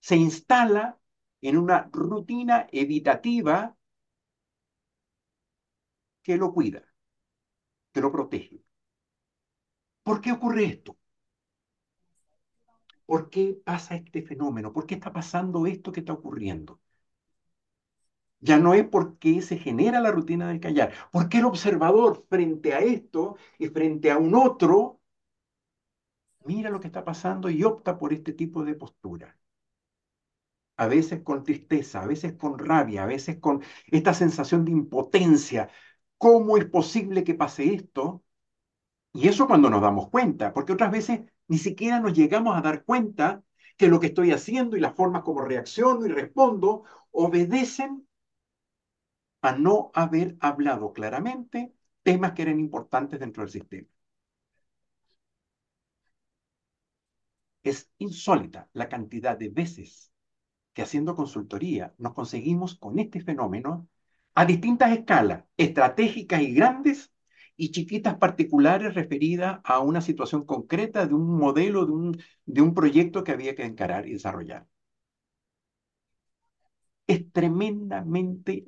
se 0.00 0.16
instala 0.16 0.98
en 1.42 1.58
una 1.58 1.88
rutina 1.92 2.68
evitativa 2.72 3.76
que 6.22 6.36
lo 6.36 6.52
cuida, 6.52 6.82
que 7.92 8.00
lo 8.00 8.12
protege. 8.12 8.62
¿Por 10.04 10.20
qué 10.20 10.30
ocurre 10.32 10.64
esto? 10.66 10.96
¿Por 13.06 13.30
qué 13.30 13.56
pasa 13.64 13.94
este 13.94 14.22
fenómeno? 14.22 14.72
¿Por 14.72 14.86
qué 14.86 14.94
está 14.96 15.12
pasando 15.12 15.66
esto 15.66 15.92
que 15.92 16.00
está 16.00 16.12
ocurriendo? 16.14 16.80
Ya 18.40 18.58
no 18.58 18.74
es 18.74 18.84
porque 18.88 19.40
se 19.42 19.56
genera 19.58 20.00
la 20.00 20.10
rutina 20.10 20.48
del 20.48 20.60
callar, 20.60 20.92
porque 21.12 21.38
el 21.38 21.44
observador 21.46 22.26
frente 22.28 22.74
a 22.74 22.80
esto 22.80 23.36
y 23.58 23.68
frente 23.68 24.10
a 24.10 24.18
un 24.18 24.34
otro 24.34 25.00
mira 26.46 26.70
lo 26.70 26.80
que 26.80 26.88
está 26.88 27.04
pasando 27.04 27.50
y 27.50 27.64
opta 27.64 27.98
por 27.98 28.12
este 28.12 28.32
tipo 28.32 28.64
de 28.64 28.74
postura. 28.74 29.38
a 30.76 30.86
veces 30.86 31.22
con 31.22 31.44
tristeza, 31.44 32.02
a 32.02 32.06
veces 32.06 32.34
con 32.34 32.58
rabia, 32.58 33.04
a 33.04 33.06
veces 33.06 33.38
con 33.38 33.62
esta 33.86 34.14
sensación 34.14 34.64
de 34.64 34.72
impotencia. 34.72 35.68
¿Cómo 36.18 36.56
es 36.56 36.64
posible 36.66 37.24
que 37.24 37.34
pase 37.34 37.74
esto? 37.74 38.24
Y 39.14 39.28
eso 39.28 39.46
cuando 39.46 39.70
nos 39.70 39.82
damos 39.82 40.10
cuenta, 40.10 40.52
porque 40.54 40.72
otras 40.74 40.92
veces 40.92 41.22
ni 41.48 41.58
siquiera 41.58 42.00
nos 42.00 42.14
llegamos 42.14 42.56
a 42.56 42.62
dar 42.62 42.84
cuenta 42.84 43.42
que 43.78 43.88
lo 43.88 44.00
que 44.00 44.08
estoy 44.08 44.32
haciendo 44.32 44.76
y 44.76 44.80
las 44.80 44.94
formas 44.96 45.22
como 45.24 45.42
reacciono 45.42 46.06
y 46.06 46.10
respondo 46.10 46.84
obedecen 47.12 48.06
a 49.42 49.52
no 49.56 49.90
haber 49.94 50.36
hablado 50.40 50.92
claramente 50.92 51.72
temas 52.02 52.32
que 52.32 52.42
eran 52.42 52.58
importantes 52.60 53.20
dentro 53.20 53.42
del 53.44 53.52
sistema. 53.52 53.88
Es 57.64 57.90
insólita 57.98 58.68
la 58.72 58.88
cantidad 58.88 59.36
de 59.36 59.48
veces 59.48 60.12
que 60.74 60.82
haciendo 60.82 61.16
consultoría 61.16 61.94
nos 61.98 62.14
conseguimos 62.14 62.76
con 62.76 62.98
este 62.98 63.20
fenómeno 63.20 63.88
a 64.34 64.44
distintas 64.46 64.92
escalas, 64.92 65.44
estratégicas 65.56 66.42
y 66.42 66.54
grandes, 66.54 67.12
y 67.56 67.70
chiquitas 67.70 68.16
particulares 68.16 68.94
referidas 68.94 69.60
a 69.64 69.80
una 69.80 70.00
situación 70.00 70.44
concreta 70.44 71.06
de 71.06 71.14
un 71.14 71.38
modelo, 71.38 71.86
de 71.86 71.92
un, 71.92 72.22
de 72.46 72.62
un 72.62 72.74
proyecto 72.74 73.24
que 73.24 73.32
había 73.32 73.54
que 73.54 73.64
encarar 73.64 74.06
y 74.08 74.14
desarrollar. 74.14 74.66
Es 77.06 77.30
tremendamente 77.32 78.66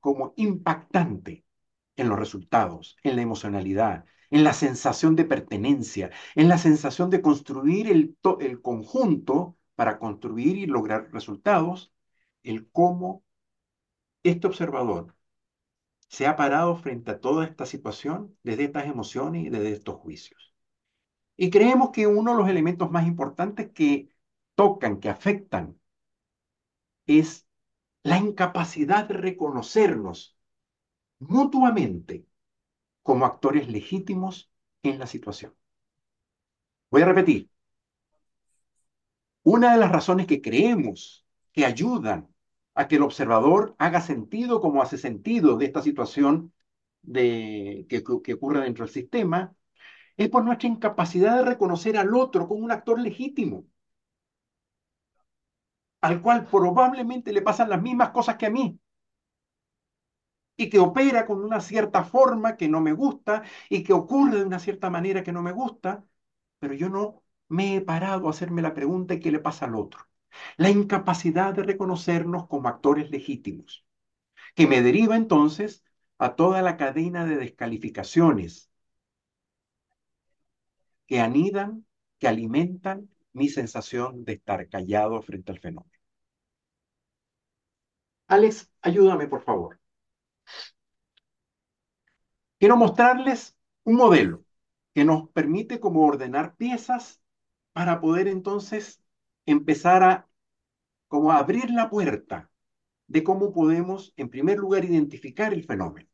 como 0.00 0.34
impactante 0.36 1.44
en 1.96 2.08
los 2.08 2.18
resultados, 2.18 2.96
en 3.02 3.16
la 3.16 3.22
emocionalidad, 3.22 4.04
en 4.36 4.44
la 4.44 4.52
sensación 4.52 5.16
de 5.16 5.24
pertenencia, 5.24 6.10
en 6.34 6.48
la 6.48 6.58
sensación 6.58 7.08
de 7.10 7.22
construir 7.22 7.90
el, 7.90 8.18
el 8.40 8.60
conjunto 8.60 9.56
para 9.74 9.98
construir 9.98 10.58
y 10.58 10.66
lograr 10.66 11.10
resultados, 11.12 11.92
el 12.42 12.70
cómo 12.70 13.24
este 14.22 14.46
observador 14.46 15.14
se 16.08 16.26
ha 16.26 16.36
parado 16.36 16.76
frente 16.76 17.12
a 17.12 17.20
toda 17.20 17.46
esta 17.46 17.66
situación 17.66 18.36
desde 18.42 18.64
estas 18.64 18.86
emociones 18.86 19.46
y 19.46 19.50
desde 19.50 19.72
estos 19.72 19.96
juicios. 19.96 20.54
Y 21.36 21.50
creemos 21.50 21.90
que 21.92 22.06
uno 22.06 22.32
de 22.32 22.38
los 22.38 22.48
elementos 22.50 22.90
más 22.90 23.06
importantes 23.06 23.70
que 23.72 24.10
tocan, 24.54 25.00
que 25.00 25.10
afectan, 25.10 25.78
es 27.06 27.46
la 28.02 28.18
incapacidad 28.18 29.06
de 29.08 29.14
reconocernos 29.14 30.36
mutuamente 31.20 32.26
como 33.06 33.24
actores 33.24 33.68
legítimos 33.68 34.50
en 34.82 34.98
la 34.98 35.06
situación. 35.06 35.54
Voy 36.90 37.02
a 37.02 37.06
repetir. 37.06 37.48
Una 39.44 39.72
de 39.72 39.78
las 39.78 39.92
razones 39.92 40.26
que 40.26 40.42
creemos 40.42 41.24
que 41.52 41.64
ayudan 41.64 42.28
a 42.74 42.88
que 42.88 42.96
el 42.96 43.02
observador 43.02 43.76
haga 43.78 44.00
sentido 44.00 44.60
como 44.60 44.82
hace 44.82 44.98
sentido 44.98 45.56
de 45.56 45.66
esta 45.66 45.82
situación 45.82 46.52
de, 47.02 47.86
que, 47.88 48.02
que 48.24 48.34
ocurre 48.34 48.62
dentro 48.62 48.84
del 48.84 48.92
sistema, 48.92 49.54
es 50.16 50.28
por 50.28 50.44
nuestra 50.44 50.68
incapacidad 50.68 51.36
de 51.36 51.44
reconocer 51.44 51.96
al 51.96 52.14
otro 52.14 52.48
como 52.48 52.64
un 52.64 52.72
actor 52.72 53.00
legítimo, 53.00 53.66
al 56.00 56.22
cual 56.22 56.46
probablemente 56.46 57.32
le 57.32 57.42
pasan 57.42 57.70
las 57.70 57.80
mismas 57.82 58.10
cosas 58.10 58.36
que 58.36 58.46
a 58.46 58.50
mí, 58.50 58.80
y 60.56 60.68
que 60.70 60.78
opera 60.78 61.26
con 61.26 61.42
una 61.44 61.60
cierta 61.60 62.04
forma 62.04 62.56
que 62.56 62.68
no 62.68 62.80
me 62.80 62.92
gusta, 62.92 63.42
y 63.68 63.82
que 63.84 63.92
ocurre 63.92 64.38
de 64.38 64.44
una 64.44 64.58
cierta 64.58 64.90
manera 64.90 65.22
que 65.22 65.32
no 65.32 65.42
me 65.42 65.52
gusta, 65.52 66.04
pero 66.58 66.74
yo 66.74 66.88
no 66.88 67.22
me 67.48 67.76
he 67.76 67.80
parado 67.80 68.26
a 68.26 68.30
hacerme 68.30 68.62
la 68.62 68.74
pregunta 68.74 69.14
¿y 69.14 69.20
qué 69.20 69.30
le 69.30 69.38
pasa 69.40 69.66
al 69.66 69.76
otro? 69.76 70.00
La 70.56 70.70
incapacidad 70.70 71.54
de 71.54 71.62
reconocernos 71.62 72.46
como 72.48 72.68
actores 72.68 73.10
legítimos, 73.10 73.84
que 74.54 74.66
me 74.66 74.82
deriva 74.82 75.16
entonces 75.16 75.84
a 76.18 76.36
toda 76.36 76.62
la 76.62 76.76
cadena 76.76 77.24
de 77.26 77.36
descalificaciones 77.36 78.70
que 81.08 81.20
anidan, 81.20 81.84
que 82.18 82.28
alimentan 82.28 83.10
mi 83.32 83.48
sensación 83.48 84.24
de 84.24 84.34
estar 84.34 84.68
callado 84.68 85.20
frente 85.22 85.50
al 85.52 85.58
fenómeno. 85.60 85.90
Alex, 88.28 88.70
ayúdame 88.82 89.26
por 89.26 89.40
favor. 89.42 89.80
Quiero 92.58 92.76
mostrarles 92.76 93.56
un 93.84 93.96
modelo 93.96 94.44
que 94.94 95.04
nos 95.04 95.28
permite 95.30 95.78
como 95.80 96.06
ordenar 96.06 96.56
piezas 96.56 97.20
para 97.72 98.00
poder 98.00 98.28
entonces 98.28 99.02
empezar 99.44 100.02
a 100.02 100.28
como 101.08 101.32
abrir 101.32 101.70
la 101.70 101.90
puerta 101.90 102.50
de 103.06 103.22
cómo 103.22 103.52
podemos, 103.52 104.12
en 104.16 104.28
primer 104.30 104.58
lugar, 104.58 104.84
identificar 104.84 105.52
el 105.52 105.64
fenómeno. 105.64 106.08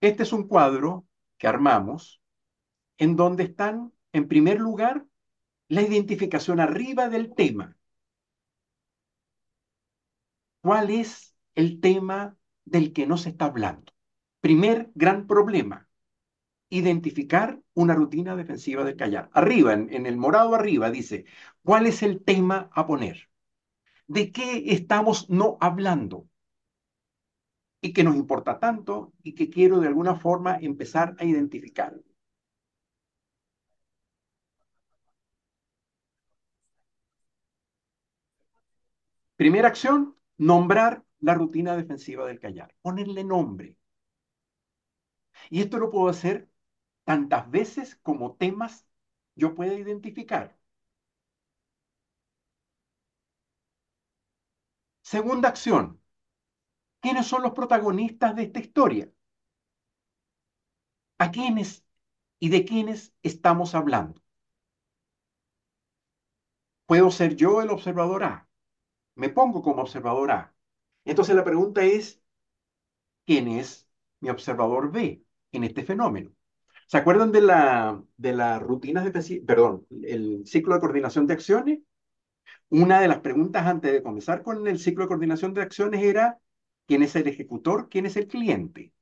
Este 0.00 0.22
es 0.22 0.32
un 0.32 0.48
cuadro 0.48 1.06
que 1.38 1.46
armamos 1.46 2.20
en 2.98 3.16
donde 3.16 3.44
están, 3.44 3.92
en 4.12 4.28
primer 4.28 4.58
lugar, 4.60 5.06
la 5.68 5.82
identificación 5.82 6.60
arriba 6.60 7.08
del 7.08 7.34
tema. 7.34 7.76
¿Cuál 10.60 10.90
es 10.90 11.34
el 11.54 11.80
tema 11.80 12.36
del 12.70 12.92
que 12.92 13.06
no 13.06 13.16
se 13.16 13.30
está 13.30 13.46
hablando? 13.46 13.92
Primer 14.40 14.90
gran 14.94 15.26
problema, 15.26 15.88
identificar 16.70 17.60
una 17.74 17.94
rutina 17.94 18.36
defensiva 18.36 18.84
del 18.84 18.96
callar. 18.96 19.30
Arriba, 19.32 19.72
en, 19.74 20.06
el 20.06 20.16
morado 20.16 20.54
arriba, 20.54 20.90
dice, 20.90 21.24
¿cuál 21.62 21.86
es 21.86 22.02
el 22.02 22.22
tema 22.24 22.70
a 22.72 22.86
poner? 22.86 23.30
¿De 24.06 24.32
qué 24.32 24.72
estamos 24.72 25.28
no 25.30 25.58
hablando? 25.60 26.28
Y 27.80 27.92
que 27.92 28.04
nos 28.04 28.16
importa 28.16 28.58
tanto 28.58 29.12
y 29.22 29.34
que 29.34 29.50
quiero 29.50 29.80
de 29.80 29.88
alguna 29.88 30.16
forma 30.16 30.58
empezar 30.60 31.14
a 31.18 31.24
identificar. 31.24 31.94
Primera 39.36 39.68
acción, 39.68 40.16
nombrar 40.36 41.04
la 41.20 41.34
rutina 41.34 41.76
defensiva 41.76 42.26
del 42.26 42.40
callar, 42.40 42.74
ponerle 42.82 43.24
nombre. 43.24 43.76
Y 45.50 45.60
esto 45.60 45.78
lo 45.78 45.90
puedo 45.90 46.08
hacer 46.08 46.48
tantas 47.04 47.50
veces 47.50 47.96
como 48.02 48.36
temas 48.36 48.86
yo 49.36 49.54
pueda 49.54 49.74
identificar. 49.74 50.58
Segunda 55.02 55.48
acción. 55.48 56.00
¿Quiénes 57.00 57.26
son 57.26 57.42
los 57.42 57.52
protagonistas 57.54 58.36
de 58.36 58.42
esta 58.44 58.60
historia? 58.60 59.10
¿A 61.18 61.30
quiénes 61.30 61.84
y 62.40 62.48
de 62.50 62.64
quiénes 62.64 63.14
estamos 63.22 63.74
hablando? 63.76 64.20
¿Puedo 66.86 67.10
ser 67.12 67.36
yo 67.36 67.62
el 67.62 67.70
observador 67.70 68.24
A? 68.24 68.48
Me 69.16 69.30
pongo 69.30 69.62
como 69.62 69.82
observador 69.82 70.30
A. 70.32 70.54
Entonces 71.04 71.34
la 71.34 71.44
pregunta 71.44 71.82
es, 71.84 72.22
¿quién 73.26 73.48
es 73.48 73.88
mi 74.20 74.30
observador 74.30 74.90
B 74.92 75.22
en 75.52 75.64
este 75.64 75.84
fenómeno? 75.84 76.30
¿Se 76.86 76.98
acuerdan 76.98 77.32
de 77.32 77.40
la, 77.42 78.02
de 78.16 78.32
las 78.34 78.62
rutinas 78.62 79.04
de, 79.04 79.42
perdón, 79.46 79.86
el 80.04 80.44
ciclo 80.46 80.74
de 80.74 80.80
coordinación 80.80 81.26
de 81.26 81.34
acciones? 81.34 81.80
Una 82.70 83.00
de 83.00 83.08
las 83.08 83.20
preguntas 83.20 83.66
antes 83.66 83.92
de 83.92 84.02
comenzar 84.02 84.42
con 84.42 84.66
el 84.68 84.78
ciclo 84.78 85.04
de 85.04 85.08
coordinación 85.08 85.54
de 85.54 85.62
acciones 85.62 86.02
era, 86.02 86.38
¿quién 86.86 87.02
es 87.02 87.16
el 87.16 87.28
ejecutor? 87.28 87.88
¿Quién 87.90 88.06
es 88.06 88.16
el 88.16 88.28
cliente? 88.28 88.92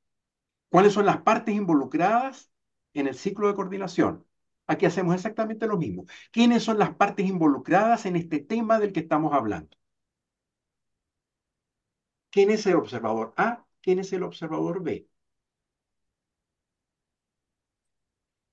¿Cuáles 0.69 0.93
son 0.93 1.05
las 1.07 1.21
partes 1.23 1.55
involucradas 1.55 2.51
en 2.93 3.07
el 3.07 3.15
ciclo 3.15 3.47
de 3.47 3.55
coordinación? 3.55 4.25
Aquí 4.67 4.85
hacemos 4.85 5.15
exactamente 5.15 5.67
lo 5.67 5.77
mismo. 5.77 6.05
¿Quiénes 6.31 6.63
son 6.63 6.79
las 6.79 6.95
partes 6.95 7.27
involucradas 7.27 8.05
en 8.07 8.15
este 8.17 8.39
tema 8.39 8.79
del 8.79 8.93
que 8.93 9.01
estamos 9.01 9.33
hablando? 9.33 9.77
¿Quién 12.37 12.51
es 12.51 12.65
el 12.67 12.75
observador 12.75 13.33
A? 13.35 13.65
¿Quién 13.81 13.97
es 13.97 14.13
el 14.13 14.21
observador 14.21 14.83
B? 14.83 15.07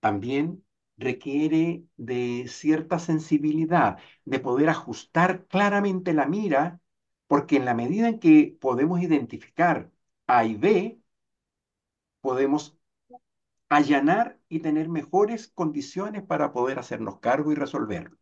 también 0.01 0.64
requiere 0.97 1.85
de 1.97 2.47
cierta 2.49 2.99
sensibilidad, 2.99 3.99
de 4.25 4.38
poder 4.40 4.68
ajustar 4.68 5.47
claramente 5.47 6.12
la 6.14 6.27
mira, 6.27 6.81
porque 7.27 7.57
en 7.57 7.64
la 7.64 7.75
medida 7.75 8.09
en 8.09 8.20
que 8.20 8.57
podemos 8.61 9.01
identificar 9.03 9.90
A 10.27 10.44
y 10.44 10.55
B, 10.57 11.01
podemos 12.20 12.77
allanar 13.70 14.40
y 14.49 14.61
tener 14.61 14.88
mejores 14.88 15.49
condiciones 15.49 16.23
para 16.25 16.53
poder 16.53 16.79
hacernos 16.81 17.20
cargo 17.20 17.53
y 17.53 17.57
resolverlo. 17.57 18.18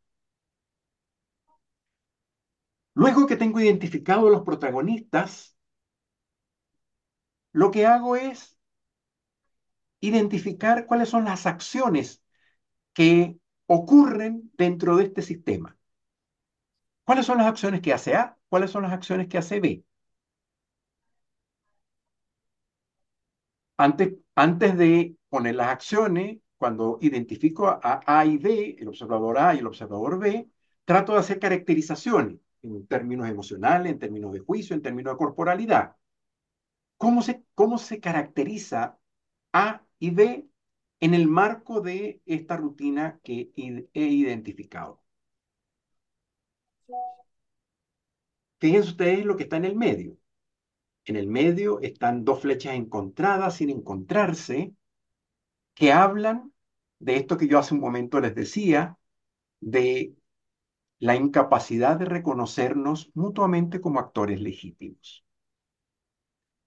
Luego 2.94 3.26
que 3.26 3.37
tengo 3.37 3.61
identificado 3.61 4.31
los 4.31 4.42
protagonistas, 4.44 5.57
lo 7.52 7.70
que 7.70 7.87
hago 7.87 8.16
es 8.16 8.59
identificar 10.00 10.85
cuáles 10.87 11.09
son 11.09 11.24
las 11.24 11.46
acciones 11.46 12.22
que 12.94 13.38
ocurren 13.66 14.50
dentro 14.59 14.96
de 14.96 15.05
este 15.07 15.22
sistema. 15.22 15.78
¿Cuáles 17.05 17.26
son 17.26 17.38
las 17.38 17.46
acciones 17.46 17.81
que 17.81 17.92
hace 17.92 18.14
A? 18.16 18.37
¿Cuáles 18.48 18.70
son 18.72 18.83
las 18.83 18.92
acciones 18.92 19.28
que 19.28 19.38
hace 19.38 19.61
B? 19.61 19.85
Antes, 23.76 24.14
antes 24.35 24.76
de 24.78 25.16
poner 25.28 25.55
las 25.57 25.68
acciones, 25.68 26.38
cuando 26.57 26.98
identifico 27.02 27.68
a 27.68 28.00
A 28.07 28.24
y 28.26 28.38
B, 28.38 28.76
el 28.78 28.88
observador 28.88 29.38
A 29.38 29.55
y 29.55 29.59
el 29.59 29.66
observador 29.66 30.18
B, 30.18 30.48
trato 30.85 31.12
de 31.12 31.18
hacer 31.20 31.38
caracterizaciones 31.40 32.38
en 32.62 32.87
términos 32.87 33.29
emocionales, 33.29 33.92
en 33.92 33.98
términos 33.98 34.33
de 34.33 34.40
juicio, 34.40 34.75
en 34.75 34.83
términos 34.83 35.14
de 35.14 35.18
corporalidad. 35.18 35.96
¿Cómo 36.96 37.22
se, 37.22 37.44
cómo 37.55 37.79
se 37.79 38.01
caracteriza 38.01 38.98
A 39.53 39.85
y 39.98 40.11
B 40.11 40.48
en 41.01 41.14
el 41.14 41.27
marco 41.29 41.81
de 41.81 42.22
esta 42.27 42.57
rutina 42.57 43.20
que 43.25 43.51
he 43.57 44.07
identificado? 44.07 45.03
Fíjense 48.61 48.90
ustedes 48.90 49.25
lo 49.25 49.37
que 49.37 49.42
está 49.44 49.57
en 49.57 49.64
el 49.66 49.77
medio. 49.77 50.16
En 51.05 51.16
el 51.16 51.27
medio 51.29 51.81
están 51.81 52.25
dos 52.25 52.42
flechas 52.42 52.75
encontradas 52.75 53.57
sin 53.57 53.70
encontrarse, 53.70 54.75
que 55.75 55.92
hablan 55.92 56.53
de 56.98 57.16
esto 57.16 57.37
que 57.37 57.48
yo 57.48 57.59
hace 57.59 57.75
un 57.75 57.81
momento 57.81 58.20
les 58.20 58.35
decía, 58.35 58.98
de 59.61 60.14
la 61.02 61.16
incapacidad 61.16 61.96
de 61.96 62.04
reconocernos 62.04 63.10
mutuamente 63.14 63.80
como 63.80 63.98
actores 63.98 64.40
legítimos. 64.40 65.24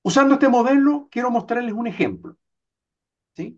Usando 0.03 0.33
este 0.33 0.49
modelo, 0.49 1.07
quiero 1.09 1.31
mostrarles 1.31 1.73
un 1.73 1.87
ejemplo. 1.87 2.37
¿sí? 3.33 3.57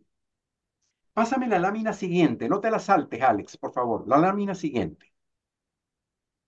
Pásame 1.13 1.47
la 1.47 1.57
lámina 1.57 1.93
siguiente, 1.93 2.47
no 2.47 2.59
te 2.59 2.69
la 2.69 2.77
saltes, 2.77 3.23
Alex, 3.23 3.57
por 3.57 3.73
favor, 3.73 4.07
la 4.07 4.19
lámina 4.19 4.53
siguiente. 4.53 5.11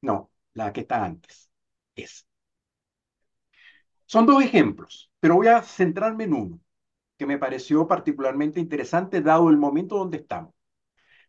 No, 0.01 0.29
la 0.53 0.71
que 0.73 0.81
está 0.81 1.03
antes. 1.03 1.49
Es. 1.95 2.27
Son 4.05 4.27
dos 4.27 4.43
ejemplos, 4.43 5.09
pero 5.19 5.37
voy 5.37 5.47
a 5.47 5.63
centrarme 5.63 6.25
en 6.25 6.33
uno 6.35 6.59
que 7.17 7.25
me 7.25 7.39
pareció 7.39 7.87
particularmente 7.87 8.59
interesante 8.59 9.21
dado 9.21 9.49
el 9.49 9.57
momento 9.57 9.97
donde 9.97 10.17
estamos. 10.17 10.53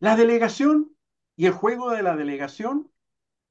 La 0.00 0.16
delegación 0.16 0.94
y 1.36 1.46
el 1.46 1.52
juego 1.52 1.90
de 1.90 2.02
la 2.02 2.16
delegación 2.16 2.89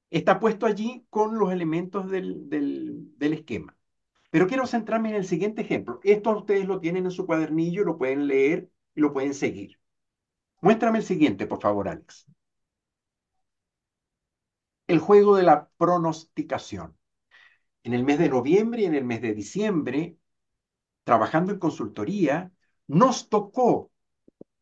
está 0.09 0.39
puesto 0.39 0.65
allí 0.65 1.05
con 1.09 1.37
los 1.37 1.51
elementos 1.51 2.09
del, 2.09 2.49
del, 2.49 3.33
esquema. 3.33 3.75
Pero 4.31 4.47
quiero 4.47 4.67
centrarme 4.67 5.09
en 5.09 5.15
el 5.15 5.25
siguiente 5.25 5.61
ejemplo. 5.61 5.99
Esto 6.03 6.37
ustedes 6.37 6.65
lo 6.65 6.79
tienen 6.79 7.05
en 7.05 7.11
su 7.11 7.25
cuadernillo, 7.25 7.83
lo 7.83 7.97
pueden 7.97 8.27
leer 8.27 8.69
y 8.95 9.01
lo 9.01 9.13
pueden 9.13 9.33
seguir. 9.33 9.79
Muéstrame 10.61 10.99
el 10.99 11.05
siguiente, 11.05 11.47
por 11.47 11.61
favor, 11.61 11.87
Alex. 11.87 12.25
El 14.87 14.99
juego 14.99 15.35
de 15.35 15.43
la 15.43 15.69
pronosticación. 15.77 16.97
En 17.83 17.93
el 17.93 18.03
mes 18.03 18.19
de 18.19 18.29
noviembre 18.29 18.81
y 18.81 18.85
en 18.85 18.95
el 18.95 19.05
mes 19.05 19.21
de 19.21 19.33
diciembre 19.33 20.17
trabajando 21.09 21.51
en 21.51 21.57
consultoría, 21.57 22.51
nos 22.85 23.29
tocó 23.29 23.91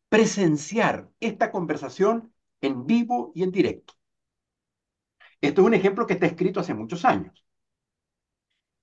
presenciar 0.08 1.10
esta 1.20 1.52
conversación 1.52 2.32
en 2.62 2.86
vivo 2.86 3.32
y 3.34 3.42
en 3.42 3.50
directo. 3.52 3.97
Esto 5.40 5.60
es 5.62 5.66
un 5.66 5.74
ejemplo 5.74 6.06
que 6.06 6.14
está 6.14 6.26
escrito 6.26 6.60
hace 6.60 6.74
muchos 6.74 7.04
años. 7.04 7.44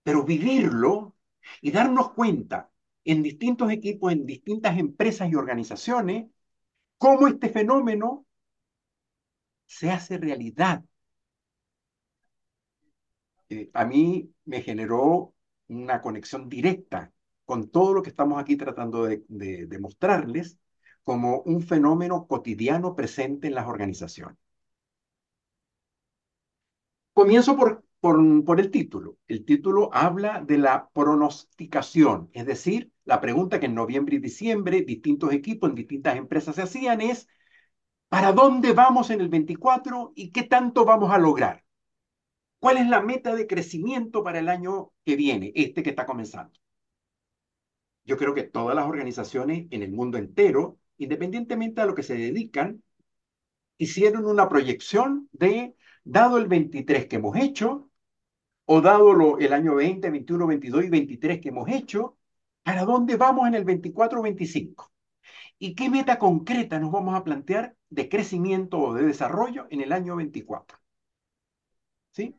Pero 0.03 0.23
vivirlo 0.23 1.15
y 1.61 1.71
darnos 1.71 2.11
cuenta 2.13 2.71
en 3.03 3.23
distintos 3.23 3.71
equipos, 3.71 4.11
en 4.13 4.25
distintas 4.25 4.77
empresas 4.77 5.29
y 5.31 5.35
organizaciones, 5.35 6.27
cómo 6.97 7.27
este 7.27 7.49
fenómeno 7.49 8.25
se 9.67 9.91
hace 9.91 10.17
realidad. 10.17 10.83
Eh, 13.49 13.69
a 13.73 13.85
mí 13.85 14.33
me 14.45 14.61
generó 14.61 15.33
una 15.67 16.01
conexión 16.01 16.49
directa 16.49 17.11
con 17.45 17.69
todo 17.69 17.93
lo 17.93 18.01
que 18.03 18.09
estamos 18.09 18.39
aquí 18.41 18.57
tratando 18.57 19.05
de, 19.05 19.77
mostrarles 19.79 20.57
como 21.03 21.41
un 21.41 21.61
fenómeno 21.61 22.27
cotidiano 22.27 22.95
presente 22.95 23.47
en 23.47 23.55
las 23.55 23.67
organizaciones. 23.67 24.37
Comienzo 27.15 27.55
por, 27.55 27.85
por, 28.01 28.59
el 28.59 28.71
título. 28.71 29.17
El 29.27 29.45
título 29.45 29.89
habla 29.93 30.43
de 30.45 30.57
la 30.57 30.89
pronosticación, 30.93 32.29
es 32.33 32.45
decir, 32.45 32.91
la 33.05 33.21
pregunta 33.21 33.59
que 33.59 33.67
en 33.67 33.75
noviembre 33.75 34.17
y 34.17 34.19
diciembre 34.19 34.81
distintos 34.81 35.31
equipos 35.31 35.69
en 35.69 35.75
distintas 35.75 36.17
empresas 36.17 36.55
se 36.55 36.63
hacían 36.63 36.99
es, 36.99 37.27
¿para 38.09 38.33
dónde 38.33 38.73
vamos 38.73 39.11
en 39.11 39.21
el 39.21 39.29
24 39.29 40.11
y 40.15 40.31
qué 40.31 40.43
tanto 40.43 40.83
vamos 40.83 41.11
a 41.11 41.17
lograr? 41.17 41.63
¿Cuál 42.59 42.77
es 42.77 42.87
la 42.89 43.01
meta 43.01 43.33
de 43.33 43.47
crecimiento 43.47 44.21
para 44.21 44.39
el 44.39 44.49
año 44.49 44.91
que 45.05 45.15
viene, 45.15 45.53
este 45.55 45.83
que 45.83 45.91
está 45.91 46.05
comenzando? 46.05 46.59
yo 48.05 48.17
creo 48.17 48.33
que 48.35 48.43
todas 48.43 48.75
las 48.75 48.85
organizaciones 48.85 49.67
en 49.71 49.81
el 49.83 49.91
mundo 49.91 50.17
entero, 50.17 50.77
independientemente 50.97 51.81
a 51.81 51.85
lo 51.85 51.95
que 51.95 52.03
se 52.03 52.15
dedican, 52.15 52.83
hicieron 53.77 54.25
una 54.25 54.47
proyección 54.47 55.29
de, 55.31 55.75
dado 56.05 56.37
el 56.37 56.47
23 56.47 57.07
que 57.07 57.17
hemos 57.17 57.35
hecho, 57.37 57.89
o 58.65 58.81
dado 58.81 59.37
el 59.39 59.53
año 59.53 59.75
20, 59.75 60.09
21, 60.09 60.47
22 60.47 60.85
y 60.85 60.89
23 60.89 61.41
que 61.41 61.49
hemos 61.49 61.69
hecho, 61.69 62.17
¿para 62.63 62.85
dónde 62.85 63.17
vamos 63.17 63.47
en 63.47 63.55
el 63.55 63.65
24 63.65 64.21
25? 64.21 64.91
¿Y 65.59 65.75
qué 65.75 65.89
meta 65.89 66.19
concreta 66.19 66.79
nos 66.79 66.91
vamos 66.91 67.15
a 67.15 67.23
plantear 67.23 67.75
de 67.89 68.09
crecimiento 68.09 68.79
o 68.79 68.93
de 68.93 69.03
desarrollo 69.03 69.67
en 69.69 69.81
el 69.81 69.91
año 69.91 70.15
24? 70.15 70.77
¿Sí? 72.11 72.35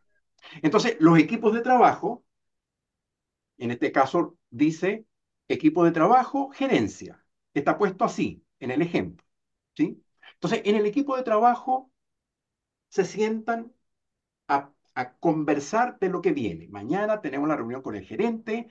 Entonces, 0.62 0.96
los 1.00 1.18
equipos 1.18 1.55
de 1.55 1.61
trabajo, 1.61 2.24
en 3.59 3.70
este 3.70 3.92
caso 3.92 4.37
dice 4.50 5.07
equipo 5.48 5.85
de 5.85 5.92
trabajo, 5.92 6.50
gerencia. 6.50 7.24
Está 7.55 7.79
puesto 7.79 8.05
así, 8.05 8.44
en 8.61 8.70
el 8.70 8.83
ejemplo. 8.83 9.24
¿sí? 9.74 10.02
Entonces, 10.35 10.62
en 10.64 10.76
el 10.76 10.87
equipo 10.87 11.16
de 11.16 11.22
trabajo 11.22 11.90
se 12.88 13.05
sientan 13.05 13.72
a, 14.49 14.72
conversar 15.20 15.99
de 16.01 16.09
lo 16.09 16.22
que 16.22 16.33
viene. 16.33 16.68
Mañana 16.68 17.20
tenemos 17.20 17.49
la 17.49 17.57
reunión 17.57 17.83
con 17.83 17.96
el 17.96 18.05
gerente, 18.07 18.68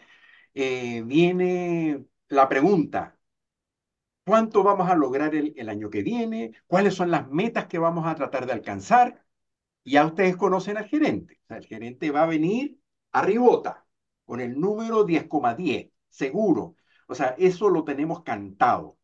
eh, 0.54 1.04
viene 1.06 2.06
la 2.30 2.50
pregunta, 2.50 3.18
¿cuánto 4.26 4.64
vamos 4.64 4.90
a 4.90 4.96
lograr 4.96 5.36
el, 5.36 5.70
año 5.70 5.90
que 5.90 6.04
viene? 6.04 6.54
¿Cuáles 6.68 6.96
son 6.96 7.12
las 7.12 7.30
metas 7.30 7.68
que 7.68 7.80
vamos 7.80 8.06
a 8.08 8.16
tratar 8.16 8.46
de 8.46 8.54
alcanzar? 8.54 9.24
Ya 9.86 10.06
ustedes 10.06 10.38
conocen 10.38 10.78
al 10.78 10.88
gerente. 10.88 11.40
el 11.50 11.66
gerente 11.66 12.12
va 12.12 12.24
a 12.24 12.28
venir 12.28 12.80
a 13.12 13.22
ribota 13.24 13.86
con 14.26 14.42
el 14.42 14.60
número 14.60 15.06
10,10 15.06 15.92
seguro. 16.10 16.76
O 17.08 17.16
sea, 17.16 17.36
eso 17.38 17.70
lo 17.70 17.84
tenemos 17.84 18.24
cantado, 18.24 18.98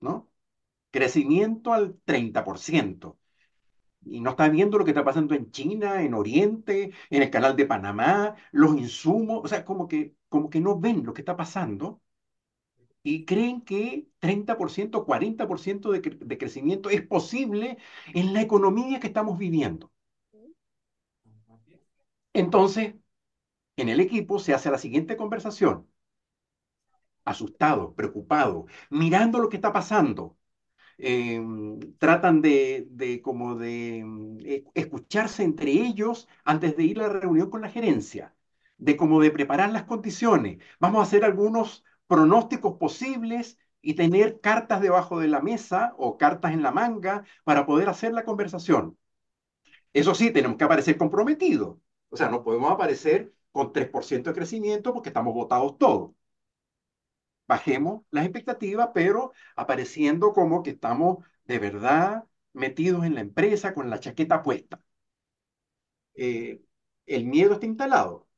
¿no? 0.00 0.30
Crecimiento 0.90 1.72
al 1.72 1.98
30%. 2.04 3.18
Y 4.10 4.20
no 4.20 4.30
está 4.30 4.48
viendo 4.48 4.78
lo 4.78 4.84
que 4.84 4.90
está 4.92 5.04
pasando 5.04 5.34
en 5.34 5.50
China, 5.50 6.02
en 6.02 6.14
Oriente, 6.14 6.92
en 7.10 7.22
el 7.22 7.30
canal 7.30 7.56
de 7.56 7.66
Panamá, 7.66 8.34
los 8.52 8.76
insumos, 8.76 9.40
o 9.44 9.48
sea, 9.48 9.64
como 9.64 9.88
que, 9.88 10.14
como 10.28 10.50
que 10.50 10.60
no 10.60 10.78
ven 10.80 11.04
lo 11.04 11.12
que 11.14 11.22
está 11.22 11.36
pasando 11.36 12.00
y 13.02 13.24
creen 13.24 13.62
que 13.62 14.08
30%, 14.20 15.04
40% 15.04 15.90
de, 15.92 16.00
de 16.00 16.38
crecimiento 16.38 16.90
es 16.90 17.02
posible 17.06 17.78
en 18.14 18.32
la 18.34 18.42
economía 18.42 19.00
que 19.00 19.06
estamos 19.08 19.38
viviendo. 19.38 19.92
Entonces, 22.32 22.94
en 23.76 23.88
el 23.90 24.00
equipo 24.00 24.38
se 24.40 24.54
hace 24.54 24.70
la 24.72 24.78
siguiente 24.78 25.16
conversación 25.18 25.88
asustados, 27.24 27.94
preocupados, 27.94 28.64
mirando 28.90 29.38
lo 29.38 29.48
que 29.48 29.56
está 29.56 29.72
pasando. 29.72 30.36
Em, 31.00 31.78
tratan 31.98 32.42
de, 32.42 33.20
como 33.22 33.54
de 33.54 34.04
eh, 34.44 34.64
escucharse 34.74 35.44
entre 35.44 35.70
ellos 35.70 36.28
antes 36.44 36.76
de 36.76 36.82
ir 36.84 36.98
a 37.00 37.06
la 37.08 37.20
reunión 37.20 37.50
con 37.50 37.60
la 37.62 37.68
gerencia, 37.70 38.34
de 38.78 38.96
como 38.96 39.20
de 39.20 39.30
preparar 39.30 39.70
las 39.70 39.84
condiciones. 39.84 40.58
Vamos 40.80 41.00
a 41.00 41.02
hacer 41.04 41.24
algunos 41.24 41.84
pronósticos 42.08 42.78
posibles 42.78 43.58
y 43.80 43.94
tener 43.94 44.40
cartas 44.40 44.80
debajo 44.80 45.20
de 45.20 45.28
la 45.28 45.40
mesa 45.40 45.94
o 45.98 46.18
cartas 46.18 46.52
en 46.52 46.62
la 46.62 46.72
manga 46.72 47.24
para 47.44 47.64
poder 47.66 47.88
hacer 47.88 48.12
la 48.12 48.24
conversación. 48.24 48.98
Eso 49.92 50.14
sí, 50.14 50.30
tenemos 50.32 50.56
que 50.56 50.64
aparecer 50.64 50.96
comprometidos. 50.96 51.78
O 52.10 52.16
sea, 52.16 52.28
no 52.30 52.42
podemos 52.44 52.70
aparecer 52.72 53.32
con 53.52 53.72
3% 53.72 54.30
de 54.30 54.36
crecimiento 54.36 54.92
porque 54.92 55.10
estamos 55.10 55.34
votados 55.34 55.78
todos 55.78 56.12
bajemos 57.48 58.02
las 58.10 58.24
expectativas, 58.24 58.90
pero 58.94 59.32
apareciendo 59.56 60.32
como 60.32 60.62
que 60.62 60.70
estamos 60.70 61.24
de 61.46 61.58
verdad 61.58 62.24
metidos 62.52 63.04
en 63.04 63.14
la 63.14 63.22
empresa 63.22 63.74
con 63.74 63.90
la 63.90 64.00
chaqueta 64.00 64.42
puesta. 64.42 64.80
Eh, 66.14 66.62
el 67.06 67.24
miedo 67.26 67.54
está 67.54 67.66
instalado, 67.66 68.28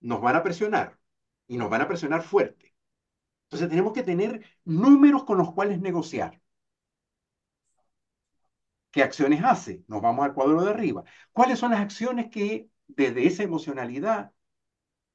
nos 0.00 0.20
van 0.22 0.36
a 0.36 0.42
presionar 0.42 0.98
y 1.48 1.56
nos 1.58 1.70
van 1.70 1.82
a 1.82 1.88
presionar 1.88 2.22
fuerte. 2.22 2.74
Entonces 3.46 3.68
tenemos 3.70 3.92
que 3.94 4.02
tener 4.04 4.44
números 4.64 5.24
con 5.24 5.38
los 5.38 5.52
cuales 5.54 5.80
negociar. 5.80 6.40
¿Qué 8.90 9.02
acciones 9.02 9.42
hace? 9.44 9.84
Nos 9.88 10.00
vamos 10.02 10.24
al 10.24 10.34
cuadro 10.34 10.62
de 10.62 10.70
arriba. 10.70 11.04
¿Cuáles 11.32 11.58
son 11.58 11.72
las 11.72 11.80
acciones 11.80 12.30
que 12.30 12.68
desde 12.86 13.26
esa 13.26 13.42
emocionalidad 13.42 14.32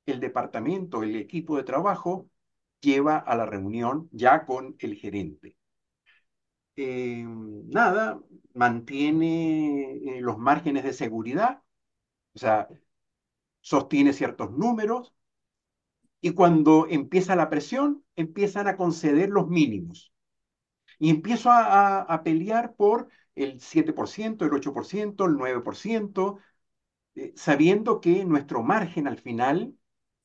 el 0.05 0.19
departamento, 0.19 1.03
el 1.03 1.15
equipo 1.15 1.57
de 1.57 1.63
trabajo 1.63 2.29
lleva 2.81 3.17
a 3.17 3.35
la 3.35 3.45
reunión 3.45 4.09
ya 4.11 4.45
con 4.45 4.75
el 4.79 4.95
gerente? 4.95 5.57
Eh, 6.75 7.25
nada, 7.25 8.21
mantiene 8.53 10.17
eh, 10.17 10.21
los 10.21 10.37
márgenes 10.37 10.83
de 10.85 10.93
seguridad, 10.93 11.61
o 12.33 12.39
sea, 12.39 12.67
sostiene 13.61 14.13
ciertos 14.13 14.51
números, 14.51 15.13
y 16.21 16.31
cuando 16.31 16.87
empieza 16.89 17.35
la 17.35 17.49
presión, 17.49 18.03
empiezan 18.15 18.67
a 18.67 18.77
conceder 18.77 19.29
los 19.29 19.47
mínimos. 19.47 20.13
Y 20.99 21.09
empiezo 21.09 21.49
a, 21.51 22.21
pelear 22.23 22.75
por 22.75 23.09
el 23.35 23.61
7%, 23.61 24.45
el 24.45 24.53
8%, 24.53 25.25
el 25.25 25.37
9%, 25.37 26.39
eh, 27.15 27.33
sabiendo 27.35 28.01
que 28.01 28.25
nuestro 28.25 28.63
margen 28.63 29.07
al 29.07 29.17
final 29.19 29.75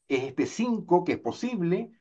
es 0.09 0.25
este 0.25 0.47
5, 0.47 1.05
que 1.05 1.13
es 1.15 1.19
posible, 1.21 1.93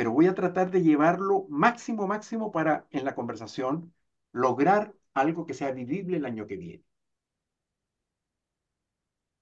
pero 0.00 0.12
voy 0.12 0.26
a 0.28 0.34
tratar 0.34 0.70
de 0.70 0.82
llevarlo 0.82 1.46
máximo, 1.50 2.06
máximo 2.06 2.50
para 2.52 2.86
en 2.90 3.04
la 3.04 3.14
conversación 3.14 3.92
lograr 4.32 4.94
algo 5.14 5.44
que 5.46 5.52
sea 5.54 5.72
vivible 5.72 6.16
el 6.16 6.24
año 6.24 6.46
que 6.46 6.56
viene. 6.56 6.84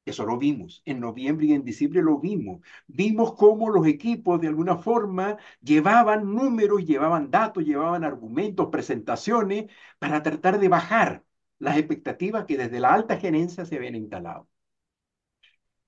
Eso 0.05 0.25
lo 0.25 0.39
vimos. 0.39 0.83
En 0.87 1.01
noviembre 1.01 1.47
y 1.47 1.53
en 1.53 1.65
diciembre 1.65 2.03
lo 2.03 2.19
vimos. 2.19 2.61
Vimos 2.87 3.35
cómo 3.35 3.69
los 3.71 3.87
equipos 3.87 4.41
de 4.41 4.49
alguna 4.49 4.77
forma 4.79 5.37
llevaban 5.61 6.35
números, 6.35 6.85
llevaban 6.87 7.31
datos, 7.31 7.65
llevaban 7.65 8.05
argumentos, 8.05 8.69
presentaciones 8.71 9.67
para 9.99 10.23
tratar 10.23 10.59
de 10.61 10.69
bajar 10.69 11.25
las 11.59 11.77
expectativas 11.77 12.47
que 12.47 12.57
desde 12.57 12.81
la 12.81 12.95
alta 12.95 13.19
gerencia 13.19 13.65
se 13.67 13.77
habían 13.77 13.97
instalado. 13.97 14.49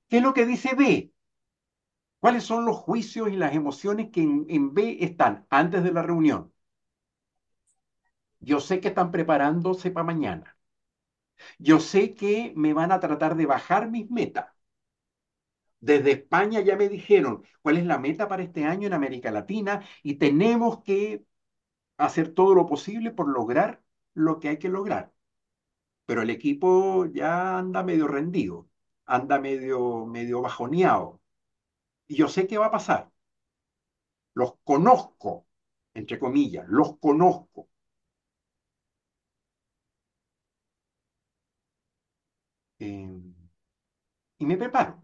¿Qué 0.09 0.19
es 0.19 0.23
lo 0.23 0.35
que 0.35 0.45
dice 0.47 0.75
B? 0.75 1.11
¿Cuáles 2.21 2.45
son 2.45 2.65
los 2.67 2.77
juicios 2.77 3.29
y 3.31 3.37
las 3.37 3.55
emociones 3.55 4.11
que 4.11 4.23
en, 4.23 4.75
B 4.75 4.99
están 5.01 5.47
antes 5.51 5.83
de 5.85 5.93
la 5.93 6.03
reunión? 6.03 6.53
Yo 8.41 8.61
sé 8.61 8.81
que 8.81 8.89
están 8.89 9.11
preparándose 9.13 9.91
para 9.91 10.05
mañana. 10.05 10.57
Yo 11.59 11.79
sé 11.81 12.15
que 12.15 12.53
me 12.57 12.73
van 12.75 12.91
a 12.93 13.01
tratar 13.01 13.37
de 13.37 13.47
bajar 13.47 13.91
mis 13.91 14.11
metas. 14.11 14.47
Desde 15.81 16.13
España 16.13 16.61
ya 16.61 16.77
me 16.77 16.89
dijeron 16.89 17.43
cuál 17.63 17.77
es 17.79 17.87
la 17.87 17.99
meta 17.99 18.29
para 18.29 18.43
este 18.43 18.65
año 18.65 18.87
en 18.87 18.93
América 18.95 19.31
Latina 19.31 19.83
y 20.03 20.15
tenemos 20.17 20.83
que 20.83 21.25
hacer 21.99 22.35
todo 22.35 22.55
lo 22.55 22.67
posible 22.67 23.13
por 23.13 23.29
lograr 23.29 23.83
lo 24.15 24.41
que 24.41 24.49
hay 24.51 24.59
que 24.59 24.69
lograr. 24.71 25.13
Pero 26.07 26.23
el 26.23 26.31
equipo 26.31 27.07
ya 27.07 27.59
anda 27.59 27.83
medio 27.85 28.09
rendido, 28.09 28.69
anda 29.07 29.41
medio, 29.41 30.07
medio 30.07 30.43
bajoneado. 30.43 31.20
Y 32.11 32.17
yo 32.17 32.29
sé 32.29 32.47
qué 32.47 32.59
va 32.59 32.67
a 32.67 32.71
pasar. 32.71 33.11
Los 34.35 34.55
conozco, 34.65 35.47
entre 35.95 36.19
comillas, 36.19 36.67
los 36.69 36.99
conozco. 36.99 37.69
Em, 42.81 43.35
y 44.39 44.47
me 44.47 44.57
preparo. 44.57 45.03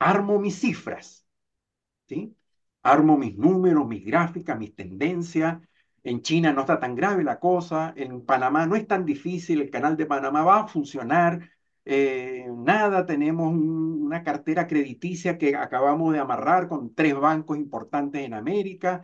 Armo 0.00 0.38
mis 0.40 0.60
cifras, 0.60 1.26
¿sí? 2.08 2.36
Armo 2.82 3.18
mis 3.18 3.36
números, 3.38 3.86
mis 3.88 4.04
gráficas, 4.04 4.58
mis 4.58 4.74
tendencias. 4.76 5.60
En 6.04 6.22
China 6.22 6.52
no 6.52 6.62
está 6.62 6.80
tan 6.80 6.94
grave 6.96 7.24
la 7.24 7.40
cosa, 7.40 7.94
en 7.96 8.24
Panamá 8.26 8.66
no 8.66 8.76
es 8.76 8.86
tan 8.88 9.04
difícil, 9.06 9.60
el 9.62 9.70
canal 9.70 9.96
de 9.96 10.06
Panamá 10.06 10.44
va 10.44 10.60
a 10.62 10.68
funcionar. 10.68 11.50
Eh, 11.86 12.46
nada, 12.56 13.04
tenemos 13.06 13.52
una 13.52 14.22
cartera 14.22 14.66
crediticia 14.66 15.36
que 15.38 15.54
acabamos 15.56 16.12
de 16.14 16.18
amarrar 16.20 16.68
con 16.68 16.94
tres 16.94 17.14
bancos 17.14 17.58
importantes 17.58 18.22
en 18.24 18.32
América. 18.34 19.02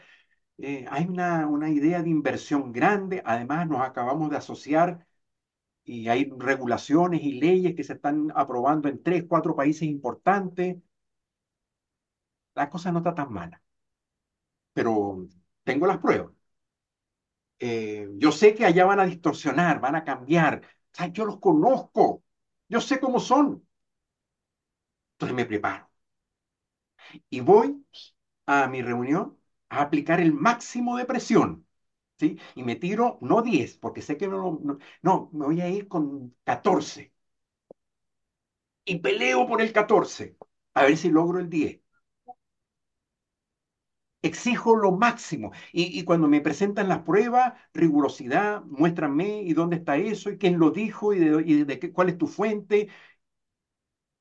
Eh, 0.59 0.87
hay 0.91 1.07
una, 1.07 1.47
una 1.49 1.71
idea 1.71 2.03
de 2.03 2.11
inversión 2.11 2.73
grande, 2.73 3.23
además 3.27 3.69
nos 3.69 3.83
acabamos 3.83 4.31
de 4.31 4.37
asociar 4.39 5.07
y 5.85 6.09
hay 6.09 6.31
regulaciones 6.39 7.23
y 7.25 7.41
leyes 7.41 7.75
que 7.77 7.85
se 7.85 7.95
están 7.95 8.33
aprobando 8.37 8.89
en 8.89 9.03
tres, 9.03 9.25
cuatro 9.29 9.57
países 9.57 9.85
importantes. 9.85 10.79
La 12.55 12.67
cosa 12.75 12.93
no 12.93 12.99
está 13.01 13.13
tan 13.17 13.33
mala, 13.33 13.61
pero 14.73 15.27
tengo 15.65 15.87
las 15.87 15.99
pruebas. 15.99 16.33
Eh, 17.59 18.09
yo 18.17 18.33
sé 18.33 18.55
que 18.55 18.65
allá 18.65 18.85
van 18.87 19.01
a 19.01 19.07
distorsionar, 19.07 19.81
van 19.81 19.97
a 19.97 20.05
cambiar. 20.05 20.63
Yo 21.13 21.25
los 21.25 21.39
conozco, 21.41 22.23
yo 22.71 22.81
sé 22.81 23.01
cómo 23.01 23.21
son. 23.21 23.67
Entonces 25.15 25.37
me 25.37 25.47
preparo. 25.47 25.89
Y 27.31 27.41
voy 27.41 27.85
a 28.47 28.69
mi 28.69 28.83
reunión 28.83 29.39
a 29.71 29.83
aplicar 29.83 30.21
el 30.21 30.33
máximo 30.35 30.97
de 30.97 31.07
presión 31.07 31.67
y 32.55 32.63
me 32.63 32.77
tiro, 32.77 33.19
no 33.23 33.43
10, 33.43 33.77
porque 33.79 34.03
sé 34.03 34.17
que 34.17 34.29
no, 34.29 34.61
no, 35.03 35.31
me 35.33 35.47
voy 35.47 35.61
a 35.61 35.69
ir 35.69 35.89
con 35.89 36.35
14. 36.45 37.13
Y 38.85 38.99
peleo 38.99 39.47
por 39.47 39.63
el 39.63 39.73
14, 39.73 40.37
a 40.75 40.83
ver 40.85 40.97
si 40.99 41.09
logro 41.11 41.39
el 41.41 41.49
10. 41.49 41.81
Exijo 44.23 44.77
lo 44.77 44.93
máximo. 44.93 45.53
Y, 45.73 46.05
cuando 46.05 46.29
me 46.29 46.41
presentan 46.41 46.89
las 46.89 47.01
pruebas, 47.03 47.55
rigurosidad, 47.73 48.63
muéstrame 48.65 49.43
y 49.43 49.55
dónde 49.55 49.77
está 49.77 49.97
eso, 49.97 50.31
y 50.31 50.39
quién 50.39 50.59
lo 50.59 50.71
dijo, 50.71 51.15
y, 51.15 51.65
de, 51.65 51.79
qué, 51.79 51.93
cuál 51.93 52.11
es 52.11 52.19
tu 52.19 52.27
fuente. 52.27 52.89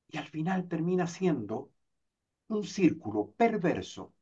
Y 0.08 0.18
al 0.18 0.26
final 0.26 0.68
termina 0.68 1.06
siendo 1.06 1.70
un 2.48 2.64
círculo 2.64 3.32
perverso 3.36 4.14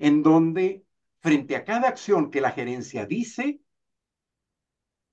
en 0.00 0.22
donde 0.22 0.84
frente 1.20 1.56
a 1.56 1.64
cada 1.64 1.88
acción 1.88 2.30
que 2.30 2.40
la 2.40 2.52
gerencia 2.52 3.06
dice, 3.06 3.60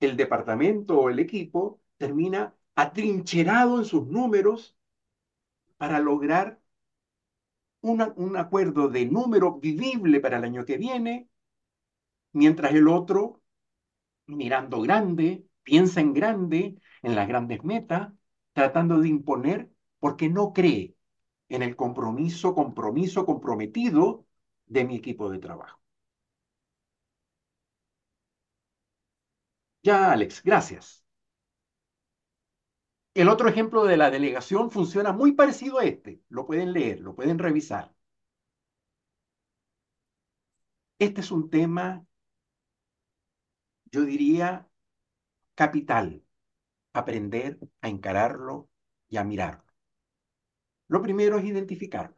el 0.00 0.16
departamento 0.16 0.98
o 0.98 1.10
el 1.10 1.18
equipo 1.18 1.80
termina 1.96 2.54
atrincherado 2.74 3.78
en 3.78 3.84
sus 3.84 4.06
números 4.06 4.76
para 5.76 6.00
lograr 6.00 6.59
un 7.82 8.36
acuerdo 8.36 8.88
de 8.88 9.06
número 9.06 9.58
vivible 9.60 10.20
para 10.20 10.38
el 10.38 10.44
año 10.44 10.64
que 10.64 10.76
viene, 10.78 11.28
mientras 12.32 12.72
el 12.74 12.88
otro, 12.88 13.42
mirando 14.26 14.80
grande, 14.82 15.46
piensa 15.64 16.00
en 16.00 16.14
grande, 16.14 16.76
en 17.02 17.14
las 17.16 17.28
grandes 17.28 17.64
metas, 17.64 18.12
tratando 18.54 19.00
de 19.00 19.08
imponer 19.08 19.70
porque 20.00 20.28
no 20.28 20.52
cree 20.52 20.96
en 21.50 21.62
el 21.62 21.76
compromiso, 21.76 22.54
compromiso 22.54 23.26
comprometido 23.26 24.26
de 24.66 24.84
mi 24.86 24.96
equipo 24.96 25.30
de 25.30 25.38
trabajo. 25.40 25.80
Ya, 29.82 30.10
Alex, 30.12 30.42
gracias. 30.42 31.04
El 33.14 33.28
otro 33.28 33.48
ejemplo 33.48 33.84
de 33.84 33.96
la 33.96 34.10
delegación 34.10 34.70
funciona 34.72 35.12
muy 35.12 35.32
parecido 35.32 35.78
a 35.78 35.84
este. 35.84 36.22
Lo 36.28 36.44
pueden 36.46 36.72
leer, 36.72 36.98
lo 37.00 37.14
pueden 37.14 37.38
revisar. 37.38 37.94
Este 41.00 41.20
es 41.20 41.32
un 41.32 41.50
tema, 41.50 42.06
yo 43.92 44.02
diría, 44.04 44.68
capital. 45.54 46.24
Aprender 46.92 47.58
a 47.82 47.88
encararlo 47.88 48.68
y 49.08 49.16
a 49.18 49.24
mirarlo. 49.24 49.64
Lo 50.88 51.02
primero 51.02 51.38
es 51.38 51.44
identificarlo. 51.44 52.16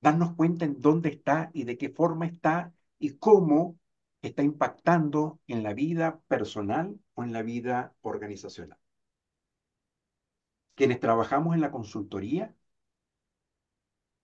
Darnos 0.00 0.34
cuenta 0.34 0.64
en 0.64 0.80
dónde 0.80 1.10
está 1.10 1.50
y 1.54 1.64
de 1.64 1.78
qué 1.78 1.90
forma 1.90 2.26
está 2.26 2.72
y 2.98 3.18
cómo 3.18 3.78
está 4.22 4.42
impactando 4.42 5.40
en 5.46 5.62
la 5.62 5.74
vida 5.74 6.20
personal 6.28 6.98
o 7.14 7.24
en 7.24 7.32
la 7.32 7.42
vida 7.42 7.94
organizacional. 8.02 8.79
Quienes 10.80 10.98
trabajamos 10.98 11.54
en 11.54 11.60
la 11.60 11.70
consultoría, 11.70 12.56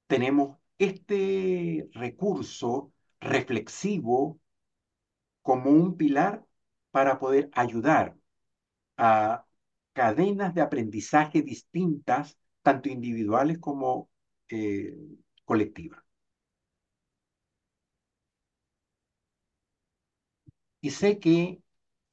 tenemos 0.06 0.58
este 0.78 1.88
recurso 1.92 2.92
reflexivo 3.20 4.40
como 5.42 5.70
un 5.70 5.96
pilar 5.96 6.44
para 6.90 7.18
poder 7.18 7.50
ayudar 7.52 8.16
a 8.98 9.46
cadenas 9.94 10.54
de 10.54 10.62
aprendizaje 10.62 11.42
distintas, 11.42 12.38
tanto 12.62 12.88
individuales 12.90 13.58
como 13.58 14.10
eh, 14.50 14.96
colectivas. 15.44 16.02
y 20.80 20.90
sé 20.90 21.18
que 21.20 21.60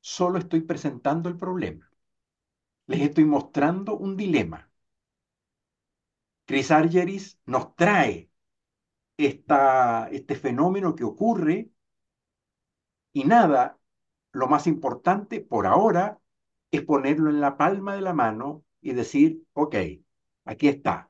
solo 0.02 0.38
estoy 0.40 0.62
presentando 0.62 1.30
el 1.30 1.38
problema. 1.38 1.90
Les 2.94 3.02
estoy 3.02 3.26
mostrando 3.26 3.98
un 3.98 4.16
dilema. 4.16 4.70
Chris 6.46 6.70
Argeris 6.72 7.40
nos 7.46 7.76
trae 7.76 8.30
este 9.18 10.36
fenómeno 10.36 10.94
que 10.96 11.04
ocurre 11.04 11.72
y 13.14 13.24
nada, 13.24 13.80
lo 14.32 14.48
más 14.48 14.68
importante 14.68 15.42
por 15.42 15.66
ahora 15.66 16.20
es 16.70 16.84
ponerlo 16.84 17.32
en 17.32 17.42
la 17.42 17.58
palma 17.58 17.96
de 17.96 18.02
la 18.02 18.14
mano 18.14 18.64
y 18.82 18.94
decir, 18.94 19.44
ok, 19.54 19.76
aquí 20.46 20.68
está, 20.68 21.10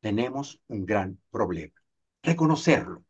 tenemos 0.00 0.60
un 0.66 0.84
gran 0.84 1.20
problema. 1.30 1.74
Reconocerlo. 2.24 3.04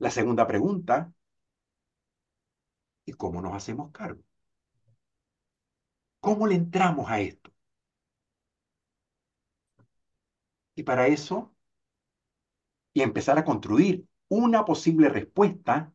La 0.00 0.10
segunda 0.10 0.46
pregunta, 0.46 1.10
¿y 3.04 3.12
cómo 3.12 3.40
nos 3.40 3.54
hacemos 3.54 3.90
cargo? 3.92 4.22
¿Cómo 6.24 6.46
le 6.46 6.54
entramos 6.54 7.10
a 7.10 7.20
esto? 7.20 7.50
Y 10.74 10.82
para 10.82 11.06
eso, 11.06 11.54
y 12.94 13.02
empezar 13.02 13.38
a 13.38 13.44
construir 13.44 14.06
una 14.28 14.64
posible 14.64 15.08
respuesta, 15.08 15.92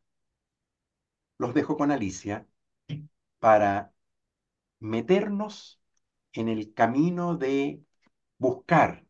los 1.38 1.54
dejo 1.54 1.78
con 1.78 1.92
Alicia 1.92 2.48
para 3.40 3.94
meternos 4.80 5.82
en 6.34 6.50
el 6.50 6.74
camino 6.76 7.38
de 7.38 7.84
buscar 8.40 9.06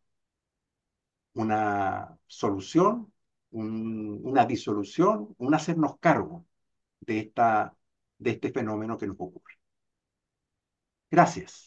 una 1.33 2.17
solución, 2.27 3.13
una 3.51 4.45
disolución, 4.45 5.35
un 5.37 5.53
hacernos 5.55 5.97
cargo 5.99 6.45
de, 7.01 7.19
esta, 7.19 7.75
de 8.17 8.31
este 8.31 8.51
fenómeno 8.51 8.97
que 8.97 9.07
nos 9.07 9.17
ocurre. 9.19 9.56
Gracias. 11.11 11.66